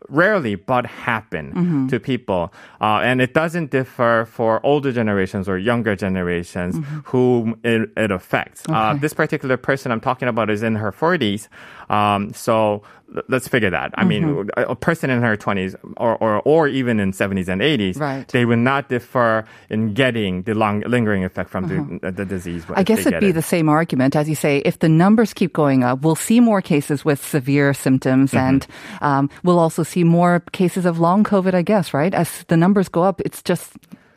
rarely 0.09 0.53
but 0.53 0.85
happen 0.85 1.87
to 1.89 1.99
people. 1.99 2.53
Uh, 2.79 2.99
and 3.03 3.21
it 3.21 3.33
doesn't 3.33 3.71
differ 3.71 4.27
for 4.31 4.63
older 4.63 4.91
generations 4.91 5.49
or 5.49 5.57
younger 5.57 5.95
generations 5.95 6.75
whom 7.05 7.59
it, 7.63 7.89
it 7.97 8.11
affects. 8.11 8.63
Uh, 8.69 8.93
this 8.93 9.13
particular 9.13 9.57
person 9.57 9.91
I'm 9.91 10.01
talking 10.01 10.27
about 10.27 10.51
is 10.51 10.61
in 10.61 10.75
her 10.75 10.91
40s. 10.91 11.47
Um, 11.89 12.33
so 12.33 12.83
let's 13.29 13.47
figure 13.47 13.69
that. 13.69 13.91
I 13.95 14.03
mean, 14.03 14.49
a, 14.57 14.75
person 14.75 15.09
in 15.09 15.21
her 15.21 15.37
20s 15.37 15.75
or, 15.97 16.15
or, 16.17 16.41
or 16.41 16.67
even 16.67 16.99
in 16.99 17.11
70s 17.11 17.47
and 17.47 17.61
80s, 17.61 17.99
Right. 17.99 18.27
they 18.27 18.45
would 18.45 18.59
not 18.59 18.89
differ 18.89 19.45
in 19.69 19.93
getting 19.93 20.41
the 20.43 20.53
long, 20.53 20.81
lingering 20.81 21.23
effect 21.23 21.49
from 21.49 21.67
the, 22.01 22.11
the 22.11 22.25
disease. 22.25 22.65
I 22.73 22.83
guess 22.83 23.05
it'd 23.05 23.19
be 23.21 23.29
it. 23.29 23.33
the 23.33 23.41
same 23.41 23.69
argument. 23.69 24.15
As 24.15 24.27
you 24.27 24.35
say, 24.35 24.57
if 24.65 24.79
the 24.79 24.89
numbers 24.89 25.33
keep 25.33 25.53
going 25.53 25.83
up, 25.83 26.01
we'll 26.01 26.15
see 26.15 26.39
more 26.39 26.61
cases 26.61 27.05
with 27.05 27.23
severe 27.23 27.73
symptoms 27.73 28.31
Mm-hmm. 28.31 28.37
and 28.37 28.67
um, 29.01 29.29
we'll 29.43 29.59
also 29.59 29.83
see 29.83 30.03
more 30.03 30.41
cases 30.51 30.85
of 30.85 30.99
long 30.99 31.23
COVID, 31.23 31.53
I 31.53 31.61
guess, 31.61 31.93
right? 31.93 32.13
As 32.13 32.43
the 32.47 32.57
numbers 32.57 32.89
go 32.89 33.03
up, 33.03 33.21
it's 33.21 33.41
just 33.43 33.73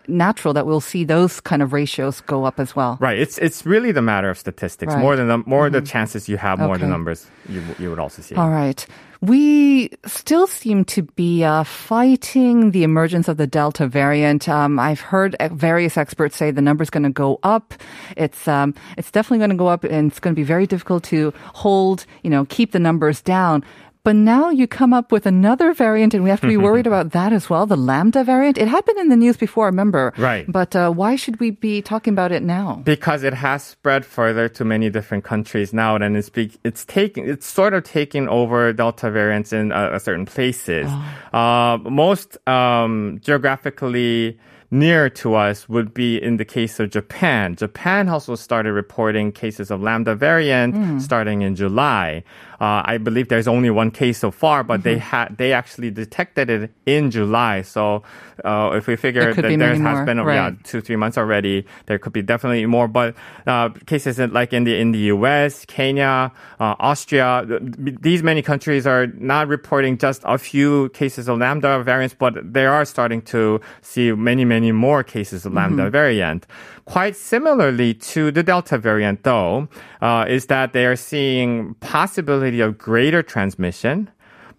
natural 0.08 0.54
that 0.54 0.66
we'll 0.66 0.80
see 0.80 1.04
those 1.04 1.40
kind 1.40 1.62
of 1.62 1.72
ratios 1.72 2.20
go 2.22 2.44
up 2.44 2.58
as 2.58 2.74
well. 2.74 2.98
Right. 3.00 3.18
It's 3.18 3.38
it's 3.38 3.66
really 3.66 3.92
the 3.92 4.02
matter 4.02 4.30
of 4.30 4.38
statistics. 4.38 4.94
Right. 4.94 5.00
More 5.00 5.16
than 5.16 5.28
the 5.28 5.38
more 5.38 5.70
the 5.70 5.80
chances 5.80 6.28
you 6.28 6.36
have, 6.36 6.58
more 6.58 6.78
the 6.78 6.86
numbers 6.86 7.26
you 7.48 7.62
you 7.78 7.90
would 7.90 7.98
also 7.98 8.22
see. 8.22 8.34
All 8.34 8.50
right. 8.50 8.84
We 9.20 9.90
still 10.06 10.46
seem 10.46 10.84
to 10.84 11.02
be 11.02 11.42
uh, 11.42 11.64
fighting 11.64 12.70
the 12.70 12.84
emergence 12.84 13.26
of 13.26 13.36
the 13.36 13.48
Delta 13.48 13.88
variant. 13.88 14.48
Um, 14.48 14.78
I've 14.78 15.00
heard 15.00 15.34
various 15.50 15.96
experts 15.96 16.36
say 16.36 16.52
the 16.52 16.62
number's 16.62 16.88
going 16.88 17.02
to 17.02 17.10
go 17.10 17.40
up. 17.42 17.74
It's 18.16 18.46
um, 18.46 18.74
it's 18.96 19.10
definitely 19.10 19.38
going 19.38 19.50
to 19.50 19.56
go 19.56 19.66
up, 19.66 19.82
and 19.82 20.10
it's 20.10 20.20
going 20.20 20.34
to 20.36 20.38
be 20.38 20.44
very 20.44 20.68
difficult 20.68 21.02
to 21.04 21.34
hold, 21.52 22.06
you 22.22 22.30
know, 22.30 22.44
keep 22.44 22.70
the 22.70 22.78
numbers 22.78 23.20
down. 23.20 23.64
But 24.08 24.16
now 24.16 24.48
you 24.48 24.66
come 24.66 24.94
up 24.94 25.12
with 25.12 25.26
another 25.26 25.74
variant, 25.74 26.14
and 26.14 26.24
we 26.24 26.30
have 26.30 26.40
to 26.40 26.46
be 26.46 26.56
worried 26.66 26.86
about 26.86 27.12
that 27.12 27.30
as 27.34 27.50
well. 27.50 27.66
The 27.66 27.76
Lambda 27.76 28.24
variant. 28.24 28.56
It 28.56 28.66
had 28.66 28.82
been 28.86 28.98
in 28.98 29.10
the 29.10 29.16
news 29.16 29.36
before, 29.36 29.64
I 29.64 29.68
remember. 29.68 30.14
Right. 30.16 30.50
But 30.50 30.74
uh, 30.74 30.90
why 30.90 31.16
should 31.16 31.38
we 31.40 31.50
be 31.50 31.82
talking 31.82 32.14
about 32.14 32.32
it 32.32 32.42
now? 32.42 32.80
because 32.86 33.22
it 33.22 33.34
has 33.34 33.62
spread 33.62 34.06
further 34.06 34.48
to 34.48 34.64
many 34.64 34.88
different 34.88 35.24
countries 35.24 35.74
now, 35.74 35.94
and 35.94 36.16
it's 36.16 36.30
be, 36.30 36.50
it's 36.64 36.86
taking 36.86 37.28
it's 37.28 37.46
sort 37.46 37.74
of 37.74 37.84
taking 37.84 38.28
over 38.28 38.72
Delta 38.72 39.10
variants 39.10 39.52
in 39.52 39.72
uh, 39.72 39.98
certain 39.98 40.24
places. 40.24 40.88
Uh, 41.34 41.76
most 41.84 42.38
um, 42.48 43.20
geographically 43.20 44.38
near 44.70 45.08
to 45.08 45.34
us 45.34 45.66
would 45.68 45.94
be 45.94 46.22
in 46.22 46.36
the 46.36 46.44
case 46.44 46.78
of 46.78 46.90
Japan. 46.90 47.56
Japan 47.56 48.08
also 48.08 48.34
started 48.34 48.72
reporting 48.72 49.32
cases 49.32 49.70
of 49.70 49.80
Lambda 49.80 50.14
variant 50.14 51.00
starting 51.02 51.40
in 51.42 51.56
July. 51.56 52.22
uh, 52.60 52.82
I 52.84 52.98
believe 52.98 53.28
there's 53.28 53.46
only 53.48 53.70
one 53.70 53.90
case 53.90 54.18
so 54.18 54.30
far, 54.30 54.64
but 54.64 54.82
they 54.82 54.96
Mm-hmm. 54.96 55.14
had 55.14 55.36
they 55.38 55.52
actually 55.52 55.90
detected 55.92 56.50
it 56.50 56.70
in 56.86 57.10
July. 57.12 57.62
So 57.62 58.02
uh, 58.44 58.72
if 58.74 58.88
we 58.88 58.96
figure 58.96 59.32
that 59.32 59.42
there 59.60 59.70
has 59.70 59.78
more, 59.80 60.04
been 60.04 60.18
yeah, 60.18 60.24
right. 60.50 60.64
two 60.64 60.80
three 60.80 60.96
months 60.96 61.16
already, 61.16 61.64
there 61.86 61.98
could 62.02 62.12
be 62.12 62.20
definitely 62.20 62.66
more. 62.66 62.88
But 62.88 63.14
uh, 63.46 63.68
cases 63.86 64.18
like 64.18 64.52
in 64.52 64.64
the 64.64 64.74
in 64.76 64.90
the 64.90 64.98
U.S., 65.14 65.64
Kenya, 65.66 66.32
uh, 66.58 66.74
Austria, 66.80 67.46
th- 67.46 67.96
these 68.02 68.22
many 68.24 68.42
countries 68.42 68.86
are 68.88 69.06
not 69.06 69.46
reporting 69.46 69.96
just 69.96 70.22
a 70.26 70.36
few 70.36 70.88
cases 70.90 71.28
of 71.28 71.38
lambda 71.38 71.80
variants, 71.84 72.14
but 72.18 72.34
they 72.42 72.66
are 72.66 72.84
starting 72.84 73.22
to 73.32 73.60
see 73.82 74.10
many 74.12 74.44
many 74.44 74.57
more 74.72 75.02
cases 75.02 75.46
of 75.46 75.52
lambda 75.52 75.84
Mm-hmm. 75.84 75.92
variant. 75.92 76.46
Quite 76.84 77.16
similarly 77.16 77.94
to 77.94 78.30
the 78.30 78.42
delta 78.42 78.78
variant, 78.78 79.22
though, 79.22 79.68
uh, 80.00 80.24
is 80.28 80.46
that 80.46 80.72
they 80.72 80.86
are 80.86 80.96
seeing 80.96 81.74
possibility 81.80 82.60
of 82.60 82.78
greater 82.78 83.22
transmission 83.22 84.10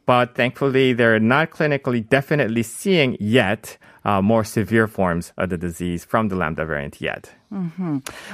but 0.06 0.34
thankfully 0.34 0.92
they're 0.92 1.20
not 1.20 1.52
clinically 1.52 2.02
definitely 2.10 2.64
seeing 2.64 3.16
yet 3.20 3.78
uh, 4.06 4.20
more 4.20 4.44
severe 4.44 4.88
forms 4.88 5.32
of 5.38 5.50
the 5.50 5.58
disease 5.58 6.04
from 6.04 6.30
the 6.30 6.36
lambda 6.36 6.66
variant 6.66 7.00
yet. 7.00 7.32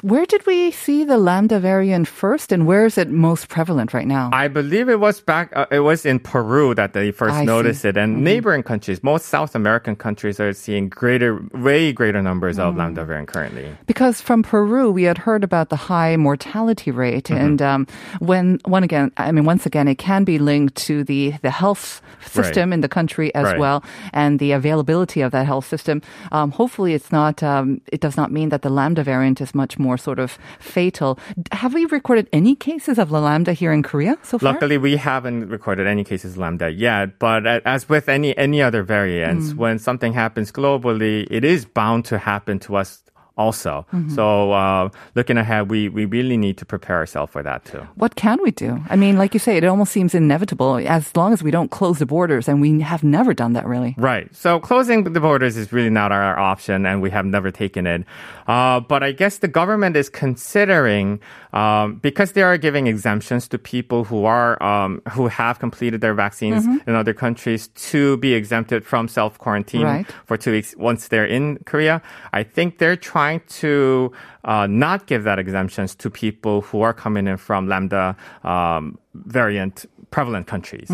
Where 0.02 0.26
did 0.26 0.46
we 0.46 0.72
see 0.72 1.04
the 1.06 1.18
Lambda 1.18 1.60
variant 1.60 2.08
first, 2.08 2.52
and 2.52 2.68
where 2.68 2.86
is 2.86 2.98
it 2.98 3.10
most 3.10 3.48
prevalent 3.48 3.94
right 3.94 4.06
now? 4.08 4.30
I 4.34 4.48
believe 4.50 4.90
it 4.90 5.00
was 5.00 5.22
back. 5.22 5.52
Uh, 5.56 5.66
it 5.72 5.80
was 5.80 6.06
in 6.06 6.20
Peru 6.20 6.76
that 6.76 6.92
they 6.94 7.12
first 7.12 7.34
I 7.36 7.40
see. 7.42 7.46
noticed 7.46 7.86
it, 7.86 7.96
and 7.98 8.24
neighboring 8.24 8.64
countries, 8.64 9.02
most 9.04 9.28
South 9.28 9.56
American 9.56 9.96
countries, 9.96 10.40
are 10.40 10.52
seeing 10.54 10.90
greater, 10.90 11.40
way 11.54 11.94
greater 11.94 12.22
numbers 12.22 12.60
of 12.60 12.76
lambda 12.76 13.06
variant 13.06 13.30
currently. 13.30 13.72
Because 13.88 14.20
from 14.20 14.44
Peru, 14.44 14.92
we 14.92 15.04
had 15.04 15.18
heard 15.18 15.44
about 15.44 15.70
the 15.70 15.78
high 15.78 16.18
mortality 16.18 16.92
rate, 16.92 17.26
Mm-hmm. 17.26 17.46
and 17.46 17.62
um, 17.62 17.88
when 18.20 18.60
one 18.66 18.84
again, 18.84 19.12
I 19.18 19.32
mean, 19.32 19.46
once 19.46 19.66
again, 19.66 19.88
it 19.88 19.96
can 19.98 20.26
be 20.26 20.38
linked 20.40 20.76
to 20.88 21.04
the 21.06 21.34
the 21.42 21.52
health 21.52 22.02
system 22.26 22.74
in 22.74 22.82
the 22.82 22.90
country 22.90 23.34
as 23.34 23.46
Right. 23.46 23.60
well, 23.60 23.84
and 24.12 24.40
the 24.40 24.52
availability 24.52 25.22
of 25.22 25.32
that 25.32 25.46
health 25.46 25.66
system. 25.68 26.02
Um, 26.34 26.52
hopefully, 26.52 26.94
it's 26.94 27.12
not. 27.14 27.42
Um, 27.42 27.80
it 27.88 28.02
does 28.02 28.18
not 28.18 28.32
mean 28.32 28.50
that 28.50 28.62
the 28.62 28.70
lambda 28.70 29.05
variant 29.06 29.40
is 29.40 29.54
much 29.56 29.78
more 29.80 29.98
sort 29.98 30.20
of 30.20 30.38
fatal. 30.60 31.18
Have 31.52 31.74
we 31.74 31.86
recorded 31.86 32.28
any 32.34 32.56
cases 32.56 32.98
of 33.00 33.08
the 33.10 33.22
lambda 33.22 33.54
here 33.54 33.72
in 33.72 33.84
Korea 33.84 34.18
so 34.24 34.38
far? 34.40 34.52
Luckily, 34.54 34.78
we 34.78 34.98
haven't 34.98 35.48
recorded 35.50 35.88
any 35.88 36.04
cases 36.04 36.34
of 36.34 36.38
lambda 36.40 36.70
yet. 36.72 37.20
But 37.20 37.46
as 37.66 37.88
with 37.88 38.10
any 38.10 38.36
any 38.38 38.60
other 38.62 38.84
variants, 38.84 39.54
Mm. 39.54 39.58
when 39.64 39.76
something 39.80 40.14
happens 40.14 40.52
globally, 40.52 41.28
it 41.30 41.44
is 41.46 41.66
bound 41.66 42.06
to 42.12 42.18
happen 42.18 42.60
to 42.66 42.76
us 42.82 43.02
also. 43.38 43.86
Mm-hmm. 43.94 44.16
So 44.16 44.52
uh, 44.54 44.90
looking 45.16 45.38
ahead, 45.38 45.70
we 45.70 45.90
we 45.90 46.06
really 46.06 46.38
need 46.38 46.58
to 46.58 46.66
prepare 46.66 46.98
ourselves 46.98 47.32
for 47.32 47.44
that 47.44 47.66
too. 47.66 47.82
What 47.96 48.16
can 48.16 48.40
we 48.42 48.52
do? 48.52 48.82
I 48.90 48.96
mean, 48.96 49.18
like 49.18 49.34
you 49.34 49.40
say, 49.40 49.58
it 49.58 49.64
almost 49.66 49.92
seems 49.92 50.16
inevitable 50.16 50.78
as 50.88 51.16
long 51.16 51.34
as 51.34 51.44
we 51.44 51.52
don't 51.52 51.70
close 51.72 52.00
the 52.00 52.06
borders, 52.06 52.48
and 52.48 52.62
we 52.62 52.80
have 52.82 53.04
never 53.04 53.34
done 53.34 53.54
that 53.54 53.66
really. 53.66 53.96
Right. 53.98 54.34
So 54.36 54.60
closing 54.60 55.04
the 55.04 55.20
borders 55.20 55.58
is 55.58 55.74
really 55.74 55.90
not 55.90 56.12
our 56.12 56.38
option, 56.40 56.86
and 56.86 57.02
we 57.02 57.10
have 57.12 57.26
never 57.26 57.52
taken 57.52 57.88
it. 57.88 58.04
Uh, 58.48 58.80
but 58.80 59.04
I 59.04 59.12
guess 59.12 59.40
the 59.40 59.48
government 59.50 59.96
is 59.98 60.10
considering 60.10 61.20
um, 61.54 61.96
because 61.96 62.32
they 62.34 62.42
are 62.44 62.58
giving 62.58 62.88
exemptions 62.88 63.48
to 63.50 63.58
people 63.58 64.04
who 64.06 64.26
are 64.26 64.62
um, 64.62 65.02
who 65.12 65.28
have 65.28 65.60
completed 65.60 66.00
their 66.02 66.14
vaccines 66.14 66.66
in 66.88 66.94
other 66.96 67.14
countries 67.14 67.68
to 67.92 68.18
be 68.18 68.34
exempted 68.34 68.86
from 68.86 69.08
self 69.08 69.38
quarantine 69.40 69.84
Right. 69.84 70.06
for 70.26 70.38
two 70.38 70.52
weeks 70.52 70.76
once 70.78 71.08
they're 71.10 71.26
in 71.38 71.58
Korea. 71.66 72.02
I 72.34 72.44
think 72.44 72.78
they're 72.78 72.96
trying 72.96 73.25
to 73.62 74.12
uh, 74.44 74.68
not 74.68 75.00
give 75.08 75.24
that 75.24 75.38
exemptions 75.40 75.96
to 75.96 76.10
people 76.10 76.62
who 76.68 76.82
are 76.82 76.94
coming 76.94 77.28
in 77.28 77.38
from 77.38 77.68
lambda 77.68 78.16
um, 78.44 78.98
variant 79.14 79.86
prevalent 80.12 80.48
countries. 80.48 80.90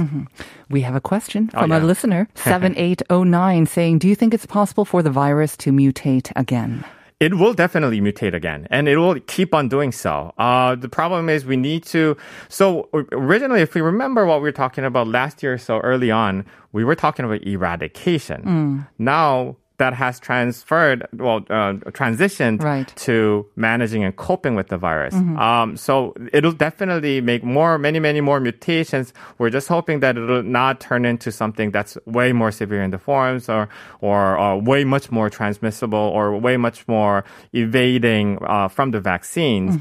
We 0.70 0.82
have 0.82 0.96
a 0.96 1.02
question 1.02 1.50
Oh, 1.54 1.62
from 1.62 1.72
a 1.72 1.80
listener, 1.80 2.28
7809, 2.36 3.66
saying, 3.68 4.00
Do 4.00 4.08
you 4.08 4.16
think 4.16 4.34
it's 4.34 4.46
possible 4.48 4.86
for 4.86 5.04
the 5.04 5.12
virus 5.12 5.56
to 5.58 5.72
mutate 5.72 6.32
again? 6.36 6.84
It 7.20 7.36
will 7.36 7.54
definitely 7.54 8.02
mutate 8.02 8.34
again, 8.34 8.68
and 8.72 8.88
it 8.88 8.98
will 8.98 9.20
keep 9.28 9.54
on 9.54 9.70
doing 9.70 9.92
so. 9.92 10.34
Uh, 10.40 10.74
the 10.74 10.90
problem 10.90 11.30
is 11.30 11.46
we 11.46 11.56
need 11.56 11.84
to. 11.94 12.18
So 12.50 12.90
originally, 13.12 13.62
if 13.62 13.76
we 13.76 13.82
remember 13.82 14.26
what 14.26 14.38
we 14.42 14.48
were 14.50 14.52
talking 14.64 14.84
about 14.86 15.08
last 15.08 15.44
year, 15.44 15.60
so 15.60 15.78
early 15.82 16.10
on, 16.10 16.34
we 16.72 16.84
were 16.84 16.96
talking 16.96 17.24
about 17.26 17.44
eradication. 17.46 18.88
Now 18.98 19.56
that 19.82 19.94
has 20.04 20.16
transferred, 20.20 21.00
well, 21.26 21.40
uh, 21.50 21.74
transitioned 22.00 22.58
Right. 22.62 22.88
to 23.08 23.16
managing 23.56 24.02
and 24.08 24.14
coping 24.28 24.54
with 24.60 24.68
the 24.74 24.78
virus. 24.90 25.16
Um, 25.48 25.68
so 25.86 26.14
it'll 26.38 26.58
definitely 26.68 27.16
make 27.32 27.42
more, 27.58 27.74
many, 27.88 28.00
many 28.08 28.22
more 28.30 28.40
mutations. 28.40 29.08
We're 29.40 29.50
just 29.58 29.68
hoping 29.76 29.98
that 30.04 30.14
it'll 30.20 30.44
not 30.62 30.74
turn 30.88 31.04
into 31.12 31.30
something 31.42 31.68
that's 31.76 31.94
way 32.06 32.30
more 32.42 32.52
severe 32.62 32.84
in 32.88 32.92
the 32.96 33.02
forms 33.10 33.44
or, 33.56 33.64
or, 34.10 34.22
uh 34.44 34.56
way 34.72 34.82
much 34.96 35.08
more 35.18 35.30
transmissible 35.40 36.06
or 36.18 36.26
way 36.48 36.56
much 36.68 36.80
more 36.88 37.24
evading 37.64 38.28
uh, 38.54 38.68
from 38.76 38.88
the 38.96 39.02
vaccines. 39.14 39.72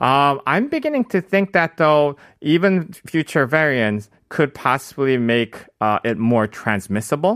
Um, 0.00 0.34
I'm 0.52 0.66
beginning 0.76 1.04
to 1.12 1.18
think 1.32 1.52
that 1.58 1.70
though, 1.82 2.16
even 2.54 2.92
future 3.12 3.44
variants 3.46 4.04
could 4.34 4.50
possibly 4.54 5.16
make 5.18 5.54
uh, 5.80 5.98
it 6.10 6.16
more 6.32 6.46
transmissible. 6.46 7.34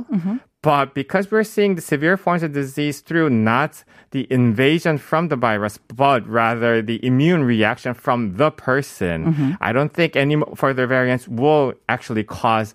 But 0.65 0.95
because 0.95 1.31
we're 1.31 1.45
seeing 1.45 1.75
the 1.75 1.83
severe 1.83 2.17
forms 2.17 2.43
of 2.43 2.53
disease 2.55 3.01
through 3.01 3.29
not 3.29 3.85
the 4.13 4.27
invasion 4.33 4.97
from 4.97 5.29
the 5.29 5.37
virus, 5.37 5.79
but 5.95 6.27
rather 6.27 6.81
the 6.81 7.05
immune 7.05 7.45
reaction 7.45 7.93
from 7.93 8.39
the 8.39 8.51
person, 8.51 9.27
mm-hmm. 9.27 9.53
I 9.61 9.73
don't 9.75 9.93
think 9.93 10.17
any 10.17 10.43
further 10.57 10.87
variants 10.87 11.29
will 11.29 11.75
actually 11.91 12.25
cause, 12.25 12.75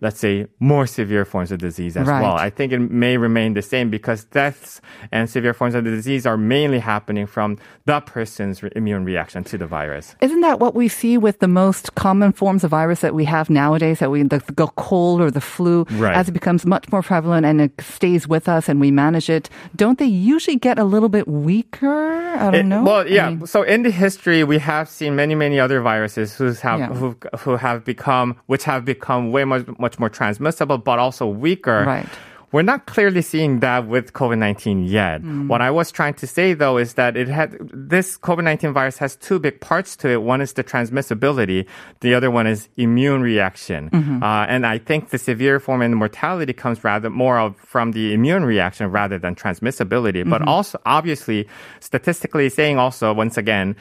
let's 0.00 0.18
say, 0.20 0.46
more 0.60 0.86
severe 0.86 1.24
forms 1.24 1.50
of 1.52 1.58
disease 1.58 1.96
as 1.96 2.06
Right. 2.06 2.20
well. 2.22 2.34
I 2.34 2.50
think 2.50 2.72
it 2.72 2.78
may 2.78 3.16
remain 3.16 3.54
the 3.54 3.62
same 3.62 3.90
because 3.90 4.24
deaths 4.24 4.80
and 5.12 5.28
severe 5.30 5.54
forms 5.54 5.74
of 5.74 5.84
the 5.84 5.90
disease 5.90 6.26
are 6.26 6.36
mainly 6.36 6.78
happening 6.78 7.26
from 7.26 7.56
the 7.86 8.00
person's 8.00 8.62
immune 8.76 9.04
reaction 9.04 9.44
to 9.44 9.58
the 9.58 9.66
virus. 9.66 10.14
Isn't 10.20 10.40
that 10.42 10.60
what 10.60 10.74
we 10.74 10.88
see 10.88 11.16
with 11.18 11.38
the 11.40 11.48
most 11.48 11.94
common 11.94 12.32
forms 12.32 12.64
of 12.64 12.70
virus 12.70 13.00
that 13.00 13.14
we 13.14 13.24
have 13.24 13.48
nowadays? 13.50 13.98
That 14.00 14.10
we 14.10 14.22
the, 14.22 14.42
the 14.56 14.66
cold 14.76 15.20
or 15.20 15.30
the 15.30 15.40
flu, 15.40 15.86
Right. 15.92 16.14
as 16.16 16.28
it 16.28 16.32
becomes 16.32 16.64
much 16.66 16.90
more 16.92 17.02
prevalent 17.02 17.46
and 17.46 17.60
it 17.60 17.72
stays 17.80 18.26
with 18.28 18.48
us 18.48 18.68
and 18.68 18.80
we 18.80 18.90
manage 18.90 19.28
it. 19.30 19.48
Don't 19.76 19.98
they 19.98 20.06
usually 20.06 20.56
get 20.56 20.78
a 20.78 20.84
little 20.84 21.08
bit 21.08 21.26
weaker? 21.28 22.12
I 22.36 22.50
don't 22.50 22.54
It- 22.54 22.66
know. 22.66 22.82
Well, 22.82 23.00
I 23.00 23.04
yeah. 23.06 23.28
mean, 23.30 23.46
so 23.46 23.62
in 23.62 23.82
the 23.82 23.90
history, 23.90 24.44
we 24.44 24.58
have 24.58 24.88
seen 24.88 25.14
many, 25.16 25.34
many 25.34 25.60
other 25.60 25.80
viruses 25.80 26.36
who 26.36 26.46
have 26.52 26.78
Yeah. 26.80 26.88
who 26.88 27.16
who 27.40 27.56
have 27.56 27.84
become 27.84 28.36
which 28.46 28.64
have 28.64 28.84
become 28.84 29.30
way 29.30 29.44
much 29.44 29.66
much 29.84 30.00
more 30.00 30.08
transmissible, 30.08 30.78
but 30.80 30.96
also 30.98 31.24
weaker. 31.28 31.84
Right. 31.84 32.08
We're 32.54 32.62
not 32.62 32.86
clearly 32.86 33.18
seeing 33.18 33.58
that 33.66 33.90
with 33.90 34.14
COVID 34.14 34.38
nineteen 34.38 34.86
yet. 34.86 35.26
Mm. 35.26 35.50
What 35.50 35.58
I 35.58 35.74
was 35.74 35.90
trying 35.90 36.14
to 36.22 36.26
say 36.36 36.54
though 36.54 36.78
is 36.78 36.94
that 36.94 37.18
it 37.18 37.26
had 37.26 37.58
this 37.74 38.14
COVID 38.14 38.46
nineteen 38.46 38.70
virus 38.70 38.94
has 39.02 39.18
two 39.18 39.42
big 39.42 39.58
parts 39.58 39.98
to 39.98 40.06
it. 40.14 40.22
One 40.22 40.38
is 40.38 40.54
the 40.54 40.62
transmissibility. 40.62 41.66
The 41.98 42.14
other 42.14 42.30
one 42.30 42.46
is 42.46 42.70
immune 42.78 43.26
reaction. 43.26 43.90
Mm-hmm. 43.90 44.22
Uh, 44.22 44.46
and 44.46 44.70
I 44.70 44.78
think 44.78 45.10
the 45.10 45.18
severe 45.18 45.58
form 45.58 45.82
and 45.82 45.98
mortality 45.98 46.54
comes 46.54 46.86
rather 46.86 47.10
more 47.10 47.42
of 47.42 47.58
from 47.58 47.90
the 47.90 48.14
immune 48.14 48.46
reaction 48.46 48.86
rather 48.86 49.18
than 49.18 49.34
transmissibility. 49.34 50.22
But 50.22 50.46
Mm-hmm. 50.46 50.54
also, 50.54 50.78
obviously, 50.86 51.50
statistically 51.82 52.54
saying 52.54 52.78
also, 52.78 53.10
once 53.10 53.34
again, 53.34 53.74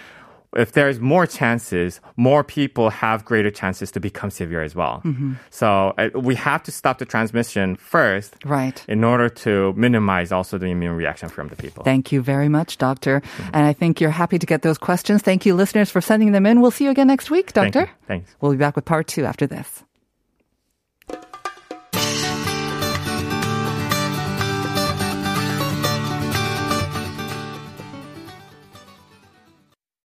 if 0.55 0.71
there's 0.73 0.99
more 0.99 1.25
chances, 1.25 1.99
more 2.17 2.43
people 2.43 2.89
have 2.89 3.25
greater 3.25 3.51
chances 3.51 3.91
to 3.91 3.99
become 3.99 4.29
severe 4.29 4.61
as 4.63 4.75
well. 4.75 5.01
Mm-hmm. 5.03 5.33
So 5.49 5.93
uh, 5.97 6.09
we 6.15 6.35
have 6.35 6.63
to 6.63 6.71
stop 6.71 6.97
the 6.99 7.05
transmission 7.05 7.75
first 7.75 8.35
Right. 8.45 8.83
in 8.87 9.03
order 9.03 9.29
to 9.45 9.73
minimize 9.73 10.31
also 10.31 10.57
the 10.57 10.67
immune 10.67 10.95
reaction 10.95 11.29
from 11.29 11.47
the 11.49 11.55
people. 11.55 11.83
Thank 11.83 12.11
you 12.11 12.21
very 12.21 12.49
much, 12.49 12.77
Doctor. 12.77 13.21
And 13.53 13.65
I 13.65 13.73
think 13.73 13.99
you're 14.01 14.09
happy 14.11 14.39
to 14.39 14.45
get 14.45 14.61
those 14.61 14.77
questions. 14.77 15.21
Thank 15.21 15.45
you, 15.45 15.55
listeners, 15.55 15.89
for 15.89 16.01
sending 16.01 16.31
them 16.31 16.45
in. 16.45 16.61
We'll 16.61 16.71
see 16.71 16.85
you 16.85 16.91
again 16.91 17.07
next 17.07 17.29
week, 17.31 17.51
Thank 17.51 17.73
Doctor. 17.73 17.89
you. 17.91 17.97
Thanks. 18.07 18.35
We'll 18.41 18.51
be 18.51 18.57
back 18.57 18.75
with 18.75 18.85
part 18.85 19.07
two 19.07 19.25
after 19.25 19.47
this. 19.47 19.83